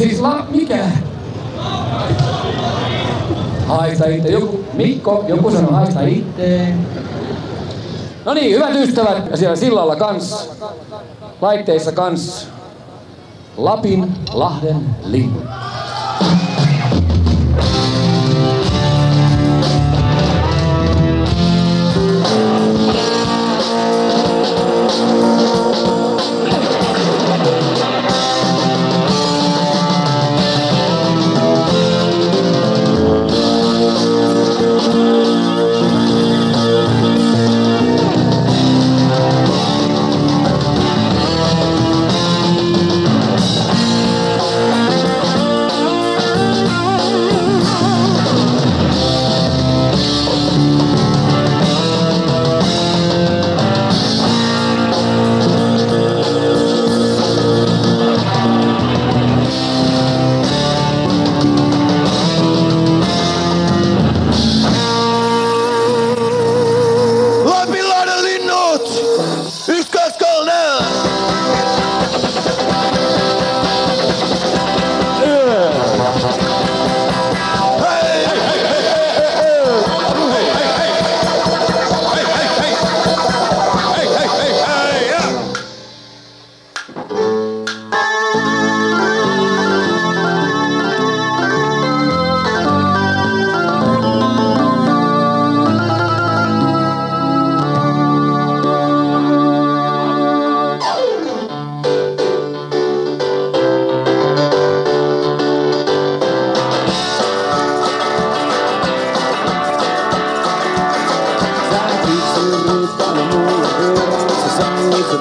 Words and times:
Siis 0.00 0.20
la, 0.20 0.46
mikä? 0.50 0.84
Haista 3.66 4.08
itse. 4.08 4.28
Joku, 4.28 4.64
Mikko, 4.72 5.24
joku 5.28 5.50
sanoo 5.50 5.72
haista 5.72 6.00
itse. 6.00 6.74
No 8.24 8.34
niin, 8.34 8.56
hyvät 8.56 8.74
ystävät, 8.74 9.30
siellä 9.34 9.56
sillalla 9.56 9.96
kans, 9.96 10.50
laitteissa 11.40 11.92
kans, 11.92 12.48
Lapin 13.56 14.14
Lahden 14.32 14.96
linnut. 15.04 15.59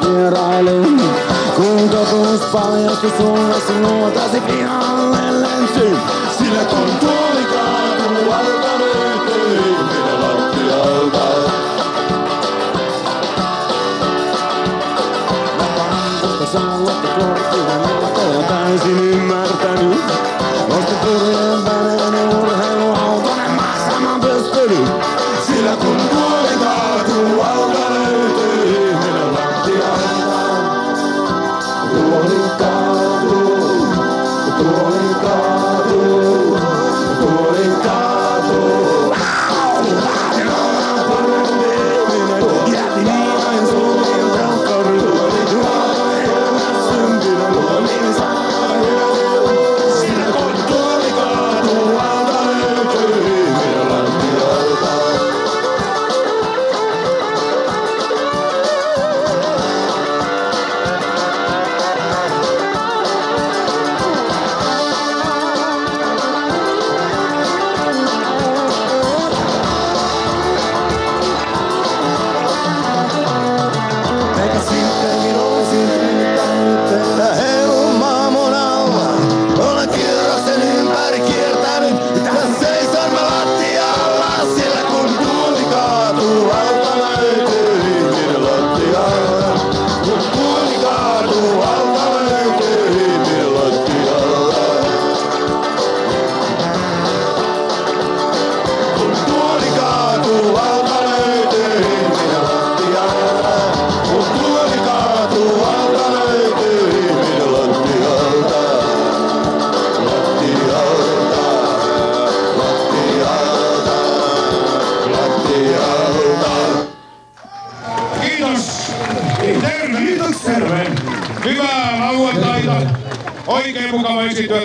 vierailuun. 0.05 1.01
Kun 1.55 1.89
totuus 1.89 2.41
paljasti 2.41 3.13
sulle 3.17 3.55
sun 3.67 3.81
luotasi 3.81 4.41
pian 4.41 5.11
lensi, 5.41 5.97
sillä 6.37 6.63
kun 6.69 6.91
tuoli 6.99 7.43
kaatuu 7.53 8.31
alta 8.31 8.79
löytyi 8.79 9.59
minä 9.59 10.13
lattialta. 10.21 11.25
Vapaan, 15.59 16.47
saa 16.51 16.77
luottokortti, 16.79 17.57
ja 17.57 17.79
mä 17.79 18.07
olen 18.15 18.45
täysin 18.45 18.99
ymmärtänyt. 18.99 20.03
Ostin 20.69 20.97
kirjeen 21.03 21.48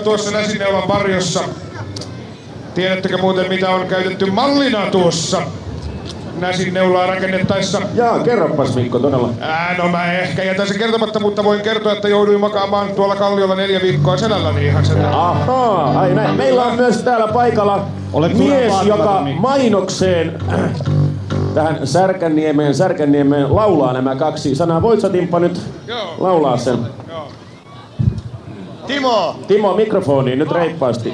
tuossa 0.05 0.31
Näsineuvan 0.31 0.89
varjossa. 0.89 1.41
Tiedättekö 2.75 3.19
muuten 3.19 3.49
mitä 3.49 3.71
on 3.71 3.87
käytetty 3.87 4.31
mallina 4.31 4.87
tuossa 4.87 5.43
Näsinneulaa 6.41 7.07
rakennettaessa? 7.07 7.83
Jaa, 7.95 8.19
kerropas 8.19 8.75
Mikko 8.75 8.99
todella. 8.99 9.29
Ää, 9.41 9.75
no 9.79 9.89
mä 9.89 10.13
ehkä 10.13 10.43
jätän 10.43 10.69
sen 10.69 10.79
kertomatta, 10.79 11.21
mutta 11.21 11.45
voin 11.45 11.61
kertoa, 11.61 11.93
että 11.93 12.09
jouduin 12.09 12.41
makaamaan 12.41 12.89
tuolla 12.89 13.17
kalliolla 13.17 13.55
neljä 13.55 13.81
viikkoa 13.83 14.17
selälläni 14.17 14.67
ihan 14.67 14.87
sen. 14.87 15.05
Ahaa, 15.05 16.01
ai 16.01 16.15
näin. 16.15 16.37
Meillä 16.37 16.65
on 16.65 16.77
myös 16.77 16.97
täällä 16.97 17.29
paikalla 17.29 17.87
Olet 18.13 18.39
mies, 18.39 18.73
joka 18.87 19.27
mainokseen 19.39 20.39
tähän 21.55 21.87
Särkänniemeen, 21.87 22.75
Särkänniemeen 22.75 23.57
laulaa 23.57 23.93
nämä 23.93 24.17
kaksi 24.17 24.55
sanaa. 24.55 24.83
Voit 24.83 25.01
sä 25.01 25.09
Timppa 25.09 25.41
nyt 25.41 25.61
Joo. 25.87 26.15
laulaa 26.19 26.57
sen? 26.57 26.79
Timo! 28.87 29.37
Timo, 29.49 29.75
mikrofoniin 29.75 30.39
nyt 30.39 30.51
reippaasti. 30.51 31.13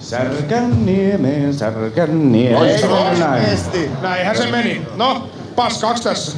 Särkänniemeen, 0.00 1.54
Särkänniemeen. 1.54 2.62
Oi, 2.62 2.78
Se 2.78 2.88
näin. 3.18 3.58
Näinhän 4.02 4.36
se 4.36 4.50
meni. 4.50 4.82
No, 4.96 5.28
paskaaks 5.56 6.00
tässä? 6.00 6.36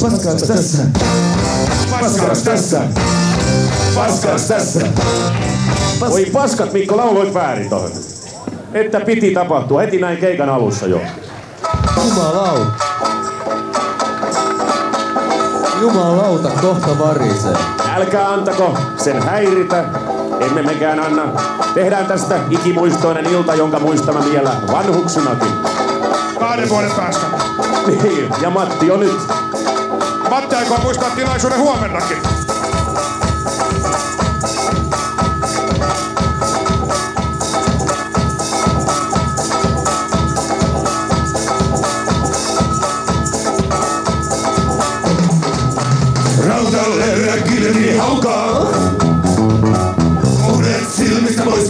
Paskaaks 0.01 0.43
tässä? 0.43 0.83
paskaaks 2.01 2.43
tässä? 2.43 2.81
Paskaaks 3.95 4.41
tässä? 4.41 4.79
Oi 6.11 6.25
paskat, 6.25 6.73
Mikko, 6.73 6.97
lauloit 6.97 7.33
väärin 7.33 7.69
tohon. 7.69 7.91
Että 8.73 8.99
piti 8.99 9.31
tapahtua 9.31 9.81
heti 9.81 9.99
näin 9.99 10.17
keikan 10.17 10.49
alussa 10.49 10.87
jo. 10.87 11.01
Jumalauta. 11.97 12.65
Jumalauta, 15.81 16.49
kohta 16.61 16.99
varisee. 16.99 17.57
Älkää 17.95 18.33
antako 18.33 18.77
sen 18.97 19.23
häiritä. 19.23 19.85
Emme 20.39 20.61
mekään 20.61 20.99
anna. 20.99 21.23
Tehdään 21.73 22.05
tästä 22.05 22.39
ikimuistoinen 22.49 23.25
ilta, 23.25 23.55
jonka 23.55 23.79
muistamme 23.79 24.31
vielä 24.31 24.55
vanhuksunakin. 24.71 25.51
Kahden 26.39 26.69
vuoden 26.69 26.91
päästä. 26.91 27.25
Niin, 27.87 28.29
ja 28.41 28.49
Matti 28.49 28.91
on 28.91 28.99
nyt. 28.99 29.42
Aikoo 30.57 30.77
muistaa 30.77 31.09
tilaisuuden 31.09 31.59
huomennakin. 31.59 32.17
Rautalle 46.47 47.25
räkilmi 47.25 47.97
haukaa. 47.97 48.69
Uudet 50.51 50.94
silmistä 50.95 51.44
pois. 51.44 51.63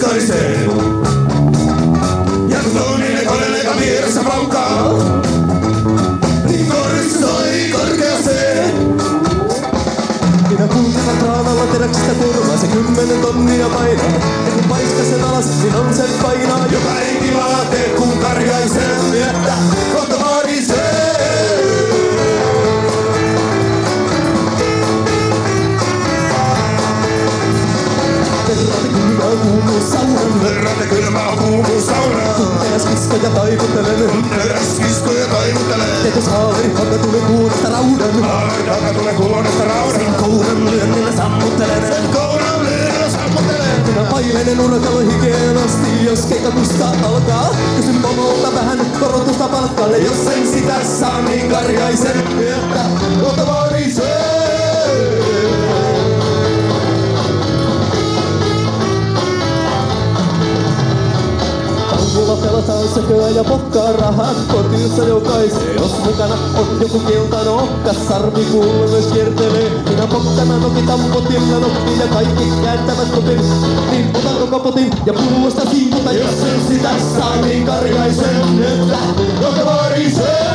Kymmenen 13.04 13.22
tonnia 13.22 13.70
painaa. 13.70 14.20
Kun 14.54 14.64
paiska 14.70 15.04
sen 15.04 15.24
alas, 15.24 15.46
niin 15.64 15.76
on 15.76 15.94
sen 15.94 16.10
painaa. 16.22 16.68
Joka 16.72 17.00
ei 17.00 17.16
tilaa 17.16 17.66
tee 17.72 17.90
kun 17.90 18.18
karjaisen, 18.18 19.14
että 19.30 19.54
kohta 19.94 20.16
varisee. 20.26 21.04
Kuumuu 29.42 29.82
saunan. 29.92 30.44
Verrata 30.44 30.86
kylmää 30.90 31.36
kuumuu 31.38 31.82
saunaa. 31.82 32.34
Teräs 32.62 32.86
kiskoja 32.86 33.30
taivutelen. 33.30 34.24
Teräs 34.30 34.80
kiskoja 34.88 35.28
taivuttelee. 35.28 36.04
Tekos 36.04 36.28
haaveri, 36.28 36.74
hakka 36.74 36.98
tuli 36.98 37.18
kuulosta 37.18 37.70
raudan. 37.70 38.43
Minä 44.44 44.56
pailenen 44.56 44.76
urkalla 44.76 45.12
hikeen 45.12 45.58
asti, 45.58 46.06
jos 46.06 46.26
keikatusta 46.26 46.90
alkaa. 47.04 47.56
Kysyn 47.76 48.02
pomolta 48.02 48.56
vähän 48.56 48.80
korotusta 49.00 49.48
palkalle, 49.48 49.98
jos 49.98 50.28
en 50.28 50.48
sitä 50.48 50.84
saa, 50.84 51.22
niin 51.22 51.52
karjaisen, 51.52 52.18
että 52.40 52.86
kohta 53.22 53.48
varisee. 53.48 54.23
Tankilla 62.34 62.52
pelataan 62.52 62.88
sököä 62.94 63.30
ja 63.30 63.44
pokkaa 63.44 63.92
rahat 63.92 64.38
kotiussa 64.52 65.04
jokaiseen. 65.04 65.76
Jos 65.76 65.92
mukana 66.06 66.36
on 66.58 66.68
joku 66.82 67.00
keltainen 67.00 67.54
okka, 67.54 67.94
sarvi 67.94 68.46
myös 68.90 69.06
kiertelee. 69.06 69.72
Minä 69.90 70.08
pokkana 70.08 70.58
nokitan 70.58 71.00
potin 71.00 71.52
ja 71.52 71.60
nokkiin 71.60 72.00
ja 72.00 72.08
kaikki 72.08 72.44
kääntävät 72.64 73.10
kopin. 73.16 73.42
Niin 73.92 74.10
otan 74.18 74.36
koko 74.36 74.60
potin 74.60 74.92
ja 75.06 75.14
pullosta 75.14 75.62
siivuta, 75.72 76.12
jos 76.12 76.44
en 76.44 76.68
sitä 76.68 76.90
saa, 77.20 77.36
niin 77.36 77.66
karjaisen, 77.66 78.64
että 78.64 78.98
joka 79.42 79.66
varisee. 79.66 80.53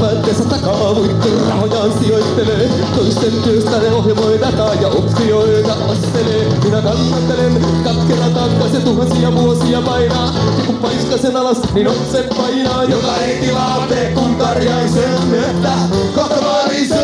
Päätteessä 0.00 0.44
takaa 0.44 0.94
muitten 0.94 1.32
rahojaan 1.48 1.92
sijoittelee. 1.98 2.70
Toisten 2.96 3.32
työstä 3.44 3.78
ne 3.78 3.90
ohjelmoi 3.90 4.40
dataa 4.40 4.74
ja 4.74 4.88
optioita 4.88 5.72
astelee. 5.72 6.46
Minä 6.64 6.82
kannattelen 6.82 7.66
katkera 7.84 8.30
taakka 8.34 8.68
se 8.68 8.80
tuhansia 8.80 9.34
vuosia 9.34 9.82
painaa. 9.82 10.34
Ja 10.58 10.64
kun 10.66 10.76
paiskasen 10.76 11.36
alas, 11.36 11.58
niin 11.74 11.88
on 11.88 11.96
sen 12.12 12.24
painaa. 12.36 12.84
Joka 12.84 13.16
ei 13.16 13.40
tilaa 13.40 13.86
tee 13.88 14.12
kun 14.14 14.34
tarjaisen, 14.36 15.34
että 15.34 15.72
kohta 16.14 16.44
varisee. 16.44 17.01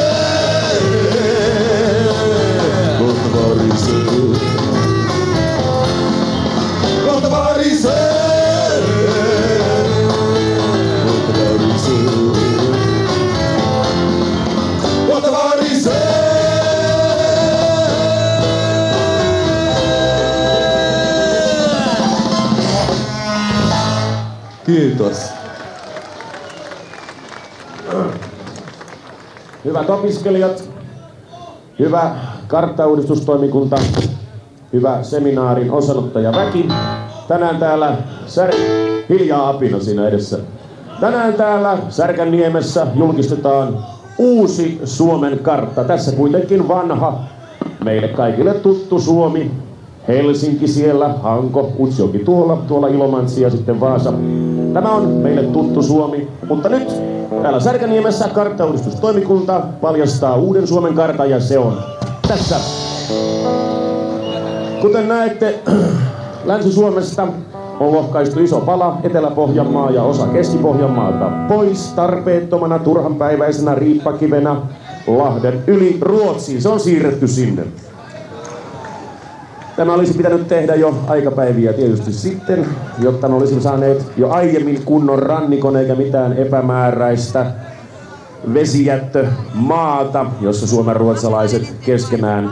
Kiitos. 24.68 25.32
Hyvät 29.64 29.90
opiskelijat, 29.90 30.64
hyvä 31.78 32.14
karttauudistustoimikunta, 32.46 33.76
hyvä 34.72 35.02
seminaarin 35.02 35.70
osanottajaväki. 35.70 36.68
Tänään 37.28 37.56
täällä 37.56 37.96
Sär... 38.26 38.50
Hiljaa 39.08 39.48
apina 39.48 39.80
siinä 39.80 40.08
edessä. 40.08 40.38
Tänään 41.00 41.34
täällä 41.34 41.78
Särkänniemessä 41.88 42.86
julkistetaan 42.94 43.78
uusi 44.18 44.80
Suomen 44.84 45.38
kartta. 45.38 45.84
Tässä 45.84 46.12
kuitenkin 46.12 46.68
vanha, 46.68 47.18
meille 47.84 48.08
kaikille 48.08 48.54
tuttu 48.54 49.00
Suomi. 49.00 49.67
Helsinki 50.08 50.68
siellä, 50.68 51.08
Hanko, 51.08 51.72
Utsjoki 51.78 52.18
tuolla, 52.18 52.56
tuolla 52.68 52.88
Ilomantsi 52.88 53.42
ja 53.42 53.50
sitten 53.50 53.80
Vaasa. 53.80 54.12
Tämä 54.72 54.90
on 54.90 55.08
meille 55.08 55.42
tuttu 55.42 55.82
Suomi, 55.82 56.28
mutta 56.48 56.68
nyt 56.68 56.88
täällä 57.42 57.60
Särkäniemessä 57.60 58.28
karttauudistustoimikunta 58.28 59.62
paljastaa 59.80 60.36
uuden 60.36 60.66
Suomen 60.66 60.94
kartan 60.94 61.30
ja 61.30 61.40
se 61.40 61.58
on 61.58 61.78
tässä. 62.28 62.56
Kuten 64.80 65.08
näette, 65.08 65.58
Länsi-Suomesta 66.44 67.28
on 67.80 67.92
lohkaistu 67.92 68.40
iso 68.40 68.60
pala 68.60 68.98
Etelä-Pohjanmaa 69.02 69.90
ja 69.90 70.02
osa 70.02 70.26
Keski-Pohjanmaalta 70.26 71.30
pois 71.48 71.92
tarpeettomana 71.92 72.78
turhanpäiväisenä 72.78 73.74
riippakivenä 73.74 74.56
Lahden 75.06 75.64
yli 75.66 75.98
Ruotsiin. 76.00 76.62
Se 76.62 76.68
on 76.68 76.80
siirretty 76.80 77.28
sinne. 77.28 77.64
Tämä 79.78 79.94
olisi 79.94 80.14
pitänyt 80.14 80.48
tehdä 80.48 80.74
jo 80.74 80.94
aikapäiviä 81.06 81.72
tietysti 81.72 82.12
sitten, 82.12 82.66
jotta 82.98 83.28
ne 83.28 83.34
olisimme 83.34 83.62
saaneet 83.62 84.12
jo 84.16 84.30
aiemmin 84.30 84.82
kunnon 84.84 85.18
rannikon 85.18 85.76
eikä 85.76 85.94
mitään 85.94 86.32
epämääräistä 86.32 87.46
vesijättö 88.54 89.26
maata, 89.54 90.26
jossa 90.40 90.66
suomen 90.66 90.96
ruotsalaiset 90.96 91.74
keskenään 91.80 92.50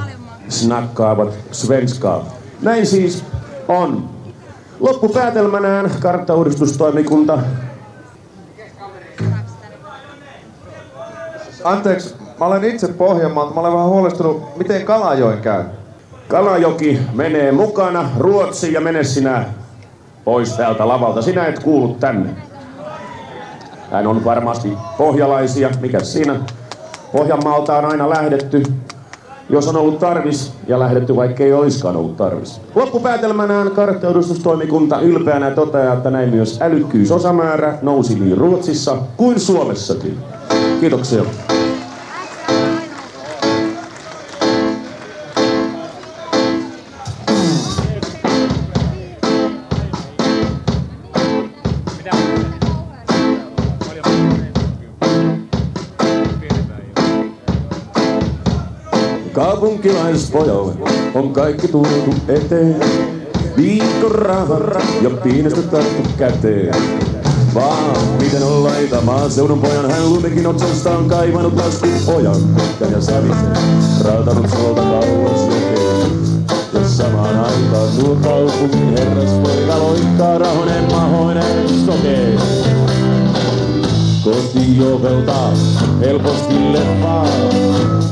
snakkaavat 0.48 1.34
svenskaa. 1.52 2.24
Näin 2.62 2.86
siis 2.86 3.24
on. 3.68 4.08
Loppupäätelmänään 4.80 5.90
karttauudistustoimikunta 6.00 7.38
Anteeksi, 11.64 12.14
mä 12.40 12.46
olen 12.46 12.64
itse 12.64 12.88
Pohjanmaalta. 12.88 13.54
Mä 13.54 13.60
olen 13.60 13.72
vähän 13.72 13.88
huolestunut, 13.88 14.56
miten 14.56 14.84
Kalajoen 14.84 15.38
käy. 15.38 15.64
Kalajoki 16.28 16.98
menee 17.14 17.52
mukana 17.52 18.08
Ruotsiin 18.18 18.72
ja 18.72 18.80
mene 18.80 19.04
sinä 19.04 19.44
pois 20.24 20.52
täältä 20.52 20.88
lavalta. 20.88 21.22
Sinä 21.22 21.46
et 21.46 21.58
kuulu 21.58 21.96
tänne. 22.00 22.30
Hän 23.92 24.06
on 24.06 24.24
varmasti 24.24 24.72
pohjalaisia. 24.98 25.70
Mikä 25.80 26.00
siinä? 26.00 26.36
Pohjanmaalta 27.12 27.78
on 27.78 27.84
aina 27.84 28.10
lähdetty, 28.10 28.62
jos 29.50 29.68
on 29.68 29.76
ollut 29.76 29.98
tarvis, 29.98 30.52
ja 30.68 30.78
lähdetty 30.78 31.16
vaikka 31.16 31.44
ei 31.44 31.52
olisikaan 31.52 31.96
ollut 31.96 32.16
tarvis. 32.16 32.60
Loppupäätelmänään 32.74 33.70
kartteudustustoimikunta 33.70 35.00
ylpeänä 35.00 35.50
toteaa, 35.50 35.94
että 35.94 36.10
näin 36.10 36.30
myös 36.30 36.58
älykkyysosamäärä 36.62 37.78
nousi 37.82 38.14
niin 38.14 38.38
Ruotsissa 38.38 38.96
kuin 39.16 39.40
Suomessakin. 39.40 40.18
Kiitoksia. 40.80 41.22
Kaupunkilaispojalle 59.60 60.72
on 61.14 61.32
kaikki 61.32 61.68
tuotu 61.68 62.14
eteen. 62.28 62.80
Viikon 63.56 64.10
rahat 64.10 65.02
ja 65.02 65.10
piinestä 65.10 65.62
tarttu 65.62 66.02
käteen. 66.18 66.74
Vaan 67.54 67.96
miten 68.20 68.42
on 68.42 68.64
laita 68.64 69.00
maaseudun 69.00 69.60
pojan 69.60 69.90
hän 69.90 70.10
lumekin 70.10 70.46
otsastaan 70.46 71.08
kaivanut 71.08 71.54
lasku 71.54 71.86
pojan 72.06 72.36
kotkan 72.54 72.92
ja 72.92 73.00
savisen. 73.00 73.56
Raatanut 74.04 74.50
solta 74.50 74.82
kauas 74.82 75.40
jokeen. 75.40 76.10
Ja 76.72 76.88
samaan 76.88 77.38
aikaan 77.38 77.88
tuo 78.00 78.16
kaupungin 78.22 78.98
herraspoika 78.98 79.78
loikkaa 79.78 80.38
rahonen 80.38 80.84
mahoinen 80.84 81.68
sokeen. 81.86 82.85
Kotiovelta 84.26 85.52
helposti 86.00 86.72
leffaa, 86.72 87.26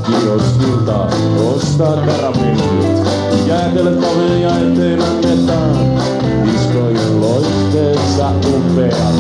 kioskilta 0.07 1.09
ostaa 1.55 1.97
karamellit. 1.97 3.09
Jäätelöt 3.47 4.03
ja 4.41 4.59
eteen 4.59 5.03
annetaan, 5.03 5.77
diskojen 6.47 7.21
loitteessa 7.21 8.31
upeat. 8.31 9.15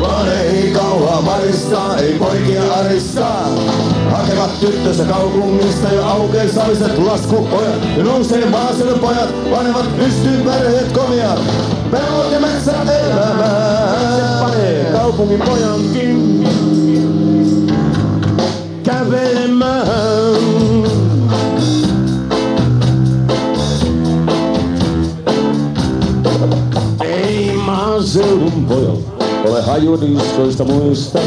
Vaan 0.00 0.28
ei 0.28 0.70
kauaa 0.70 1.20
marista, 1.20 1.96
ei 1.96 2.14
poikia 2.18 2.74
arista. 2.74 3.26
Hakevat 4.10 4.60
tyttönsä 4.60 5.04
kaupungista 5.04 5.92
jo 5.92 6.06
aukein 6.06 6.52
saliset 6.52 6.98
laskupojat. 6.98 7.96
Ja 7.96 8.04
nousee 8.04 8.50
maaseudun 8.50 8.98
pojat, 8.98 9.50
panevat 9.50 9.96
pystyyn 9.96 10.42
perheet 10.42 10.92
komiat. 10.92 11.40
Pellot 11.90 12.32
ja 12.32 12.40
metsä 12.40 12.72
elämää. 12.72 13.88
Se 14.16 14.44
panee 14.44 14.87
kaupungin 15.18 15.42
pojankin 15.48 16.44
kävelemään. 18.82 19.86
Ei 27.00 27.52
maaseudun 27.56 28.66
pojalla 28.68 28.98
ole 29.44 29.62
hajodiskoista 29.62 30.64
muista. 30.64 31.18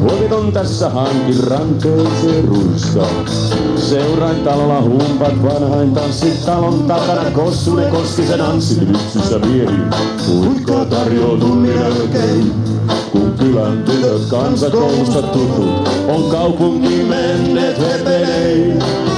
Huomiton 0.00 0.52
tässä 0.52 0.90
hankin 0.90 1.44
ranteeseen 1.44 2.44
ruissa. 2.48 3.06
Seurain 3.76 4.40
talolla 4.40 4.82
humpat 4.82 5.42
vanhain 5.42 5.94
tanssit 5.94 6.46
talon 6.46 6.84
takana. 6.84 7.30
Kossunen 7.30 7.90
Koskisen 7.90 8.40
anssit 8.40 8.88
lypsyssä 8.88 9.38
miehi. 9.38 9.76
Huikkaa 10.28 10.84
tarjoaa 10.84 11.40
tunnin 11.40 11.74
jälkeen. 11.74 12.73
Kun 13.12 13.34
kylän 13.38 13.82
tytöt 13.82 14.22
kansakoulusta 14.30 15.22
tutut 15.22 15.88
on 16.08 16.30
kaupunkiin 16.30 17.06
menneet 17.06 17.80
veteleen. 17.80 19.13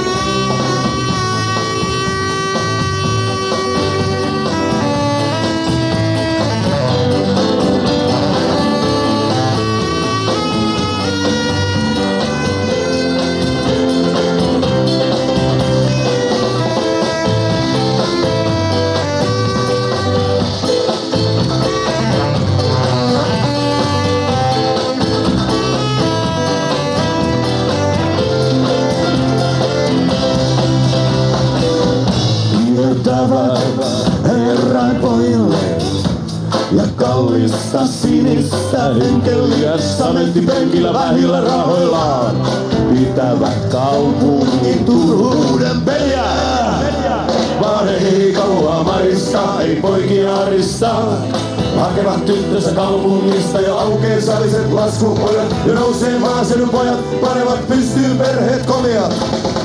Laskupojat. 54.97 55.55
Ja 55.65 55.73
nousee 55.73 56.19
maaseudun 56.19 56.69
pojat, 56.69 57.21
panevat 57.21 57.67
pystyyn 57.67 58.17
perheet 58.17 58.65
komiat. 58.65 59.13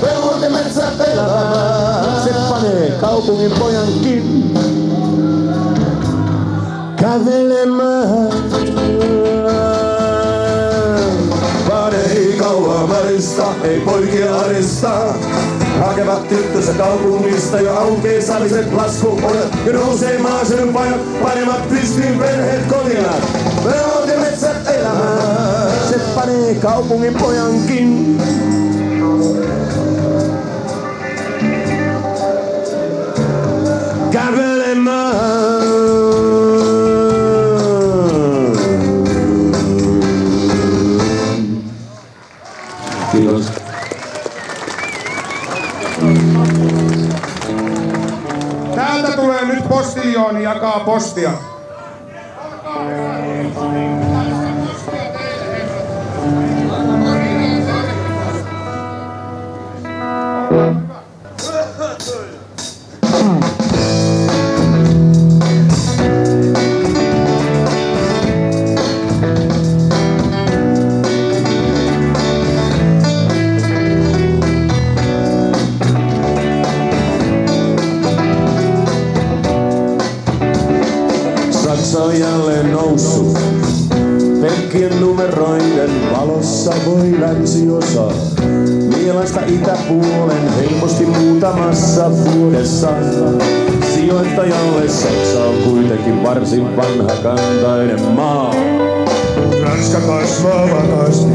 Pellot 0.01 0.43
ja 0.43 0.51
metsät 0.51 1.01
elämään. 1.01 2.23
Se 2.25 2.31
panee 2.51 2.91
kaupungin 3.01 3.51
pojankin 3.59 4.55
kävelemään. 6.97 8.29
Vaan 11.69 11.95
ei 11.95 12.37
kauaa 12.39 12.87
marista, 12.87 13.47
ei 13.63 13.81
poikia 13.81 14.35
arista. 14.37 15.15
Hakevat 15.81 16.29
tyttönsä 16.29 16.73
kaupungista 16.73 17.61
jo 17.61 17.77
aukee 17.77 18.23
saliset 18.23 18.73
laskupojat. 18.73 19.59
Ja 19.67 19.73
nousee 19.73 20.19
maaseudun 20.19 20.73
pojat, 20.73 21.23
panevat 21.23 21.69
pystyyn 21.69 22.19
perheet 22.19 22.67
kotiaan. 22.67 23.23
Se 25.89 25.99
panee 26.15 26.55
kaupungin 26.55 27.15
pojankin. 27.15 28.19
Kiitos. 43.13 43.53
Täältä 48.75 49.17
tulee 49.17 49.45
nyt 49.45 49.69
postiljooni 49.69 50.43
jakaa 50.43 50.81
postia. 50.81 51.33
Jossa 86.65 86.91
voi 86.91 87.21
länsiosa. 87.21 88.09
Mielaista 88.97 89.41
itäpuolen 89.47 90.53
helposti 90.57 91.07
muutamassa 91.07 92.11
vuodessa. 92.11 92.89
Sijoittajalle 93.95 94.89
Saksa 94.89 95.45
on 95.45 95.55
kuitenkin 95.65 96.23
varsin 96.23 96.77
vanha 96.77 97.17
kantainen 97.23 98.03
maa. 98.03 98.55
Ranska 99.63 100.01
kasvaa 100.01 100.69
vakaasti 100.71 101.33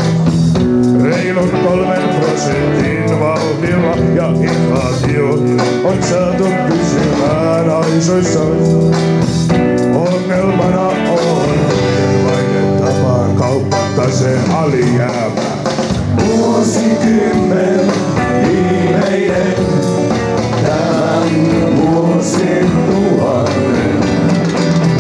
reilun 1.04 1.50
kolmen 1.50 2.10
prosentin 2.20 3.20
vauhdilla 3.20 3.96
ja 4.16 4.28
inflaatio 4.28 5.30
on 5.84 6.04
saatu 6.10 6.44
pysymään 6.70 7.70
aisoissa. 7.70 8.40
Ongelmana 9.96 10.88
on 10.88 11.50
erilainen 11.98 12.82
tapaan 12.82 13.36
kauppataseen 13.98 14.52
alijäämä. 14.52 15.42
Vuosikymmen 16.28 17.92
viimeinen 18.48 19.56
tämän 20.66 21.30
vuosituhannen. 21.78 23.98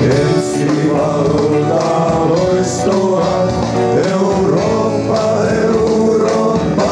Ensi 0.01 0.91
valtaa 0.93 2.29
loistoa 2.29 3.47
Eurooppa, 4.11 5.21
Eurooppa. 5.63 6.91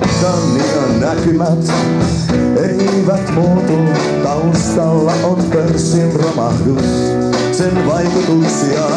Britannian 0.00 1.00
näkymät 1.00 1.72
eivät 2.62 3.34
muutu. 3.34 3.78
Taustalla 4.22 5.12
on 5.24 5.44
pörssin 5.52 6.12
romahdus. 6.12 7.21
Sen 7.62 7.86
vaikutuksia 7.86 8.88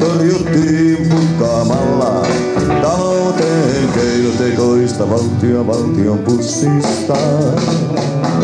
torjuttiin 0.00 1.08
pukkaamalla 1.08 2.26
talouteen 2.82 3.88
keinotekoista 3.94 5.10
valtio 5.10 5.66
valtion 5.66 6.18
pussista. 6.18 7.14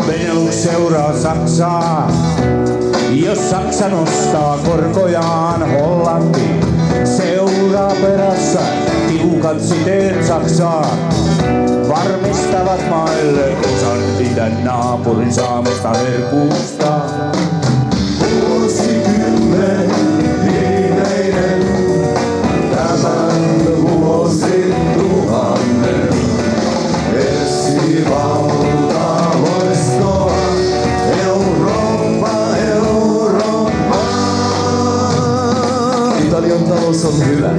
Benelux 0.07 0.53
seuraa 0.53 1.17
Saksaa. 1.17 2.11
Jos 3.11 3.49
Saksa 3.49 3.89
nostaa 3.89 4.57
korkojaan, 4.57 5.71
Hollanti 5.71 6.49
seuraa 7.17 7.91
perässä. 8.01 8.61
Tiukat 9.07 9.61
siteet 9.61 10.27
Saksaan 10.27 10.97
varmistavat 11.89 12.89
maille 12.89 13.57
osan 13.65 14.31
idän 14.31 14.63
naapurin 14.63 15.33
saamasta 15.33 15.89
herkusta. 15.89 17.01
Talous 36.87 37.05
on 37.05 37.27
hyvä. 37.27 37.49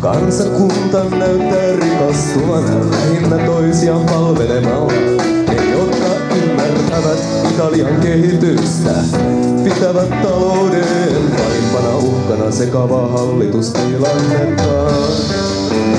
Kansakunta 0.00 1.04
näyttää 1.04 1.76
rikastuvan 1.76 2.90
lähinnä 2.90 3.38
toisiaan 3.38 4.06
palvelemalla. 4.06 5.33
Ymmärtävät 7.04 7.52
Italian 7.54 8.00
kehitystä, 8.00 8.90
pitävät 9.64 10.22
talouden 10.22 10.84
paimpana 11.36 11.96
uhkana 11.96 12.50
sekavaa 12.50 13.08
hallitustilannetta. 13.08 14.86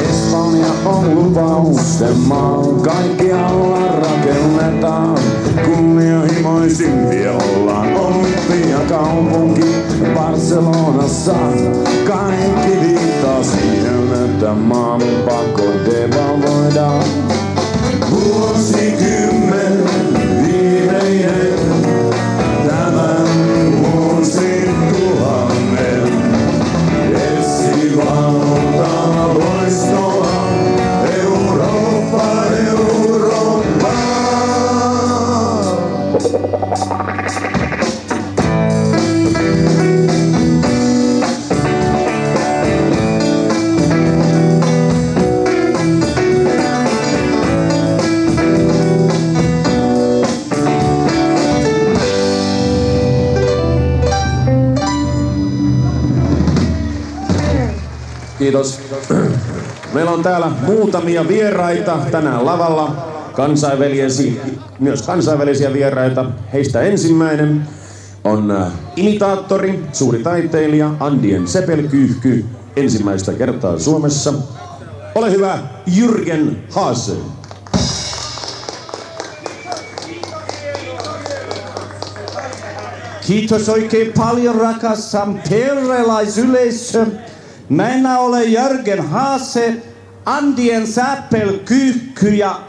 Espanja 0.09 0.67
on 0.85 1.15
lupausten 1.15 2.17
maa, 2.17 2.63
kaikkialla 2.83 3.87
rakennetaan. 3.87 5.19
Kunnianhimoisimpia 5.65 7.33
ollaan 7.33 7.95
olympiakaupunki 7.95 9.75
Barcelonassa. 10.15 11.35
Kaikki 12.07 12.79
viittaa 12.81 13.43
siihen, 13.43 14.25
että 14.25 14.53
maan 14.53 15.01
pakko 15.25 15.63
devalvoidaan. 15.85 17.03
Vuosikymmen 18.11 19.84
viimeinen 21.09 21.53
tämän 21.59 21.74
Kiitos. 58.45 58.79
Meillä 59.93 60.11
on 60.11 60.23
täällä 60.23 60.51
muutamia 60.61 61.27
vieraita 61.27 61.97
tänään 62.11 62.45
lavalla. 62.45 62.95
Kansainvälisiä, 63.33 64.41
myös 64.79 65.01
kansainvälisiä 65.01 65.73
vieraita. 65.73 66.25
Heistä 66.53 66.81
ensimmäinen 66.81 67.67
on 68.23 68.51
äh, 68.51 68.71
imitaattori, 68.95 69.83
suuri 69.93 70.19
taiteilija 70.19 70.91
Andien 70.99 71.47
Sepelkyyhky 71.47 72.45
ensimmäistä 72.75 73.33
kertaa 73.33 73.79
Suomessa. 73.79 74.33
Ole 75.15 75.31
hyvä, 75.31 75.59
Jürgen 75.87 76.55
Haase. 76.69 77.13
Kiitos 83.27 83.69
oikein 83.69 84.13
paljon 84.17 84.55
rakas 84.55 85.11
tamperelaisyleisö. 85.11 87.05
Minä 87.69 88.19
olen 88.19 88.51
Jörgen 88.51 89.07
Haase, 89.07 89.73
Andien 90.25 90.87
Säppel 90.87 91.59
Kyykky 91.65 92.29
ja 92.29 92.61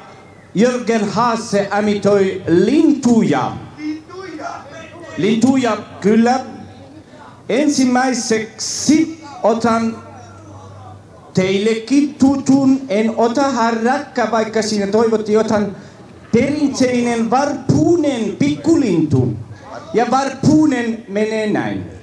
Jörgen 0.54 1.08
Haase 1.08 1.68
ämitoi 1.78 2.42
lintuja. 2.46 3.52
Lintuja, 5.16 5.76
kyllä. 6.00 6.40
Ensimmäiseksi 7.48 9.24
otan 9.42 9.96
teillekin 11.34 12.14
tutun, 12.14 12.80
en 12.88 13.12
ota 13.16 13.50
harrakka, 13.50 14.28
vaikka 14.30 14.62
siinä 14.62 14.86
toivottiin, 14.86 15.38
otan 15.38 15.76
perinteinen 16.32 17.30
varpunen 17.30 18.36
pikkulintu. 18.38 19.32
Ja 19.94 20.06
varpunen 20.10 21.04
menee 21.08 21.50
näin. 21.50 21.95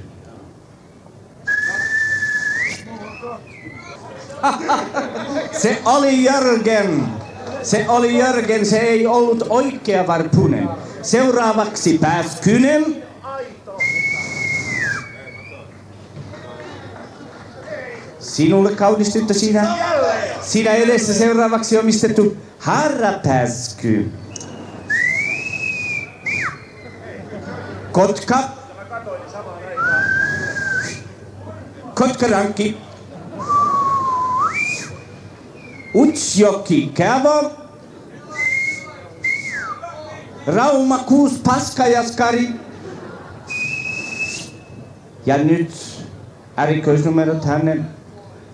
Se 5.52 5.82
oli 5.86 6.24
Jörgen. 6.24 7.04
Se 7.64 7.86
oli 7.88 8.18
Jörgen, 8.18 8.66
se 8.66 8.78
ei 8.78 9.08
ollut 9.08 9.44
oikea 9.50 10.08
varpunen. 10.08 10.70
Seuraavaksi 11.02 11.98
pääskynen. 11.98 13.04
Sinulle 18.20 18.72
kaunis 18.72 19.14
tyttö 19.14 19.34
siinä. 19.34 19.76
Siinä 20.42 20.72
edessä 20.72 21.14
seuraavaksi 21.14 21.78
omistettu 21.78 22.38
harrapääsky. 22.60 24.12
Kotka. 27.92 28.40
Kotkarankki. 31.96 32.78
Utsjoki 35.94 36.92
Kävo. 36.94 37.52
Rauma 40.48 40.98
Kuus 40.98 41.34
Paskajaskari. 41.44 42.50
Ja 45.26 45.38
nyt 45.38 45.72
erikoisnumerot 46.58 47.46
hänen 47.46 47.86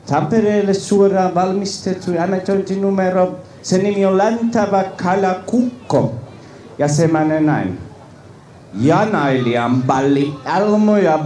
Tampereelle 0.06 0.74
suoraan 0.74 1.36
valmistettu 1.36 2.12
annetointinumero. 2.20 3.36
Sen 3.62 3.84
nimi 3.84 4.06
on 4.06 4.18
Läntävä 4.18 4.84
Kalakukko. 4.84 6.16
Ja 6.78 6.88
se 6.88 7.08
menee 7.08 7.42
näin. 7.42 7.80
Janailijan 8.82 9.84
balli 9.84 10.34
Elmo 10.58 10.98
ja. 10.98 11.20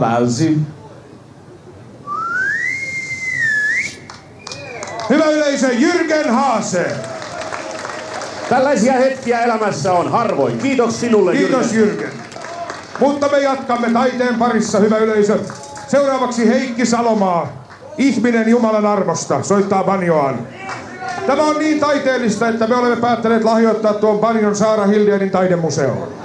Hyvä 5.10 5.26
yleisö, 5.26 5.68
Jürgen 5.68 6.30
Haase. 6.30 6.86
Tällaisia 8.50 8.94
hetkiä 8.94 9.42
elämässä 9.44 9.94
on 9.94 10.12
harvoin. 10.12 10.58
Kiitos 10.58 11.00
sinulle, 11.00 11.32
Kiitos. 11.32 11.74
Jürgen. 11.74 12.12
Mutta 13.00 13.30
me 13.30 13.40
jatkamme 13.40 13.90
taiteen 13.90 14.36
parissa, 14.36 14.80
hyvä 14.80 14.98
yleisö. 14.98 15.40
Seuraavaksi 15.88 16.50
Heikki 16.50 16.86
Salomaa. 16.86 17.64
Ihminen 17.98 18.50
Jumalan 18.50 18.86
armosta 18.86 19.44
soittaa 19.44 19.84
banjoaan. 19.84 20.40
Tämä 21.28 21.44
on 21.44 21.60
niin 21.60 21.80
taiteellista, 21.80 22.48
että 22.48 22.68
me 22.68 22.76
olemme 22.76 22.96
päättäneet 22.96 23.44
lahjoittaa 23.44 23.94
tuon 23.94 24.20
banjon 24.20 24.56
Saara 24.56 24.86
Hildienin 24.86 25.32
taidemuseoon. 25.32 26.23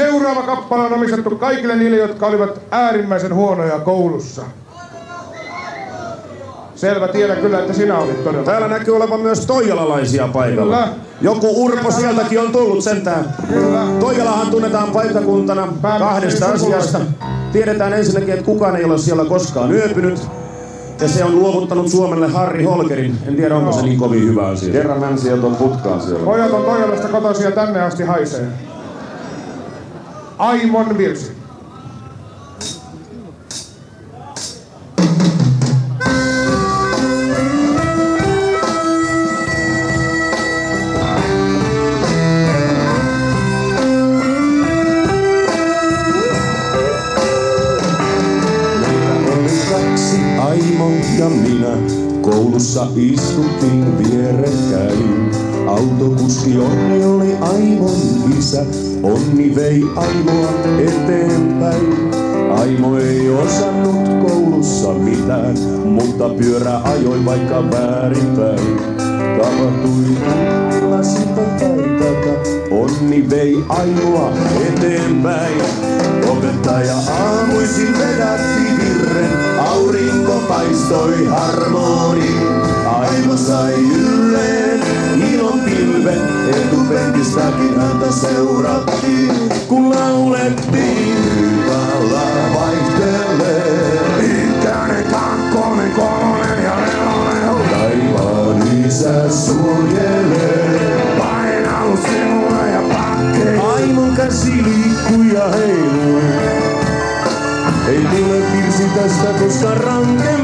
Seuraava 0.00 0.42
kappale 0.42 0.84
on 0.84 0.92
omistettu 0.92 1.36
kaikille 1.36 1.76
niille, 1.76 1.96
jotka 1.96 2.26
olivat 2.26 2.60
äärimmäisen 2.70 3.34
huonoja 3.34 3.78
koulussa. 3.78 4.42
Selvä, 6.74 7.08
tiedän 7.08 7.36
kyllä, 7.36 7.58
että 7.58 7.72
sinä 7.72 7.98
olit 7.98 8.24
todella. 8.24 8.44
Täällä 8.44 8.68
näkyy 8.68 8.96
olevan 8.96 9.20
myös 9.20 9.46
toijalalaisia 9.46 10.28
paikalla. 10.28 10.76
Kyllä. 10.76 10.88
Joku 11.20 11.64
Urpo 11.64 11.90
sieltäkin 11.90 12.40
on 12.40 12.52
tullut 12.52 12.84
sentään. 12.84 13.34
Kyllä. 13.48 13.86
Toijalahan 14.00 14.46
tunnetaan 14.46 14.90
paikkakuntana 14.90 15.68
kahdesta 15.82 16.46
asiasta. 16.46 17.00
Tiedetään 17.52 17.92
ensinnäkin, 17.92 18.34
että 18.34 18.44
kukaan 18.44 18.76
ei 18.76 18.84
ole 18.84 18.98
siellä 18.98 19.24
koskaan 19.24 19.72
yöpynyt. 19.72 20.20
Ja 21.00 21.08
se 21.08 21.24
on 21.24 21.38
luovuttanut 21.38 21.88
Suomelle 21.88 22.28
Harri 22.28 22.64
Holkerin. 22.64 23.18
En 23.26 23.36
tiedä, 23.36 23.56
onko 23.56 23.72
se 23.72 23.82
niin 23.82 23.98
kovin 23.98 24.28
hyvä 24.28 24.46
asia. 24.46 24.72
Kerran 24.72 25.00
män 25.00 25.18
sieltä 25.18 25.46
on 25.46 25.56
putkaan 25.56 26.00
siellä. 26.00 26.24
Pojat 26.24 26.52
on 26.52 26.64
Toijalasta 26.64 27.08
kotoisin 27.08 27.44
ja 27.44 27.50
tänne 27.50 27.82
asti 27.82 28.02
haisee. 28.02 28.46
Aimon 30.40 30.96
Aimoa 60.00 60.50
eteenpäin. 60.78 62.10
Aimo 62.58 62.98
ei 62.98 63.30
osannut 63.30 64.08
koulussa 64.28 64.92
mitään, 64.92 65.58
mutta 65.84 66.28
pyörä 66.28 66.80
ajoi 66.84 67.24
vaikka 67.24 67.70
väärinpäin. 67.70 68.76
Tapahtui 69.38 70.16
tulla 70.80 71.02
sitä 71.02 71.42
tai 71.58 72.20
Onni 72.70 73.30
vei 73.30 73.64
Aimoa 73.68 74.32
eteenpäin. 74.68 75.62
Opettaja 76.28 76.96
aamuisin 76.96 77.98
vedätti 77.98 78.62
virren, 78.78 79.58
aurinko 79.58 80.42
paistoi 80.48 81.24
harmoni. 81.24 82.34
Aimo 82.86 83.36
sai 83.36 83.74
ylleen 83.74 84.19
ilon 86.00 86.12
pilven, 86.14 86.48
etupenkistäkin 86.48 87.80
häntä 87.80 88.12
seurattiin. 88.12 89.32
Kun 89.68 89.90
laulettiin 89.90 91.16
hyvällä 91.36 92.54
vaihtelee. 92.54 94.00
Ykkönen, 94.20 95.04
kakkonen, 95.04 95.92
kolmonen 95.92 96.64
ja 96.64 96.76
nelonen. 96.76 97.70
Taivaan 97.70 98.84
isä 98.86 99.30
suojelee. 99.30 101.16
Painaus 101.18 102.02
sinulla 102.02 102.66
ja 102.66 102.82
pakkeen. 102.82 103.60
Aimon 103.60 104.16
käsi 104.16 104.52
liikkui 104.64 105.34
ja 105.34 105.48
heilui. 105.48 106.22
Ei 107.88 108.00
tule 108.00 108.42
virsi 108.52 108.84
tästä 108.94 109.28
koska 109.38 109.74
rankemmaksi. 109.74 110.39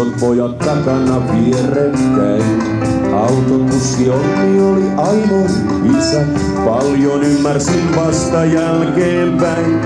Isot 0.00 0.20
pojat 0.20 0.58
takana 0.58 1.20
vierekkäin. 1.28 2.62
Autokuski 3.12 4.10
Onni 4.10 4.60
oli 4.60 4.86
Aimon 4.96 5.50
isä. 5.98 6.22
Paljon 6.64 7.22
ymmärsin 7.22 7.96
vasta 7.96 8.44
jälkeenpäin. 8.44 9.80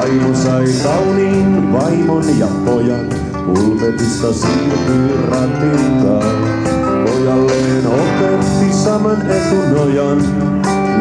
Aimo 0.00 0.34
sai 0.34 0.64
kauniin 0.82 1.72
vaimon 1.72 2.38
ja 2.38 2.46
pojan. 2.64 3.06
Pulpetista 3.46 4.32
siirtyi 4.32 5.16
ratintaan. 5.30 6.36
Pojalleen 7.04 7.86
opetti 7.86 8.72
saman 8.72 9.30
etunojan. 9.30 10.18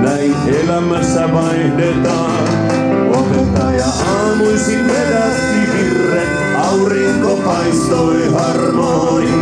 Näin 0.01 0.35
elämässä 0.63 1.33
vaihdetaan. 1.33 2.47
Opettaja 3.13 3.85
aamuisin 3.85 4.87
vedätti 4.87 5.73
virren, 5.73 6.48
aurinko 6.69 7.35
paistoi 7.45 8.33
harmoni. 8.33 9.33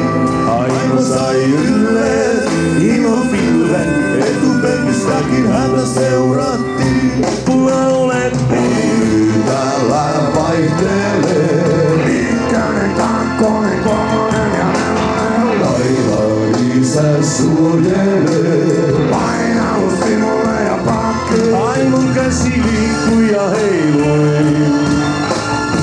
Aimo 0.48 1.02
sai 1.02 1.44
ylleen 1.44 2.48
ilon 2.82 3.28
pilven, 3.28 3.90
etupenkistäkin 4.20 5.48
häntä 5.48 5.86
seurattiin. 5.86 7.26
Laulettiin, 7.48 9.44
täällä 9.46 10.06
vaihtelee. 10.36 11.63
Ykkönen, 12.08 12.92
kakkonen, 12.98 13.80
kolmonen 13.84 14.52
ja 14.60 14.66
nelonen. 14.66 15.60
Taivaan 15.62 16.82
isä 16.82 17.24
suojelee. 17.24 18.94
Painaus 19.12 20.00
sinulle 20.06 20.63
ja 20.63 20.78
pakkeen. 20.86 21.56
Aimon 21.68 22.10
käsi 22.16 22.50
liikkui 22.50 23.32
ja 23.32 23.48
heilui. 23.50 24.97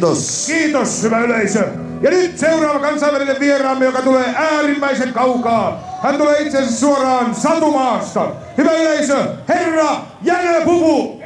Kiitos! 0.00 0.44
Kiitos, 0.46 1.02
hyvä 1.02 1.20
yleisö. 1.20 1.64
Ja 2.00 2.10
nyt 2.10 2.38
seuraava 2.38 2.78
kansainvälinen 2.78 3.36
vieraamme, 3.40 3.84
joka 3.84 4.02
tulee 4.02 4.34
äärimmäisen 4.36 5.12
kaukaa. 5.12 5.98
Hän 6.02 6.18
tulee 6.18 6.42
itse 6.42 6.58
asiassa 6.58 6.80
suoraan 6.80 7.34
Satumaasta. 7.34 8.26
Hyvä 8.58 8.72
yleisö, 8.72 9.16
herra 9.48 9.96
Jänö 10.22 10.60
Pupu. 10.64 11.20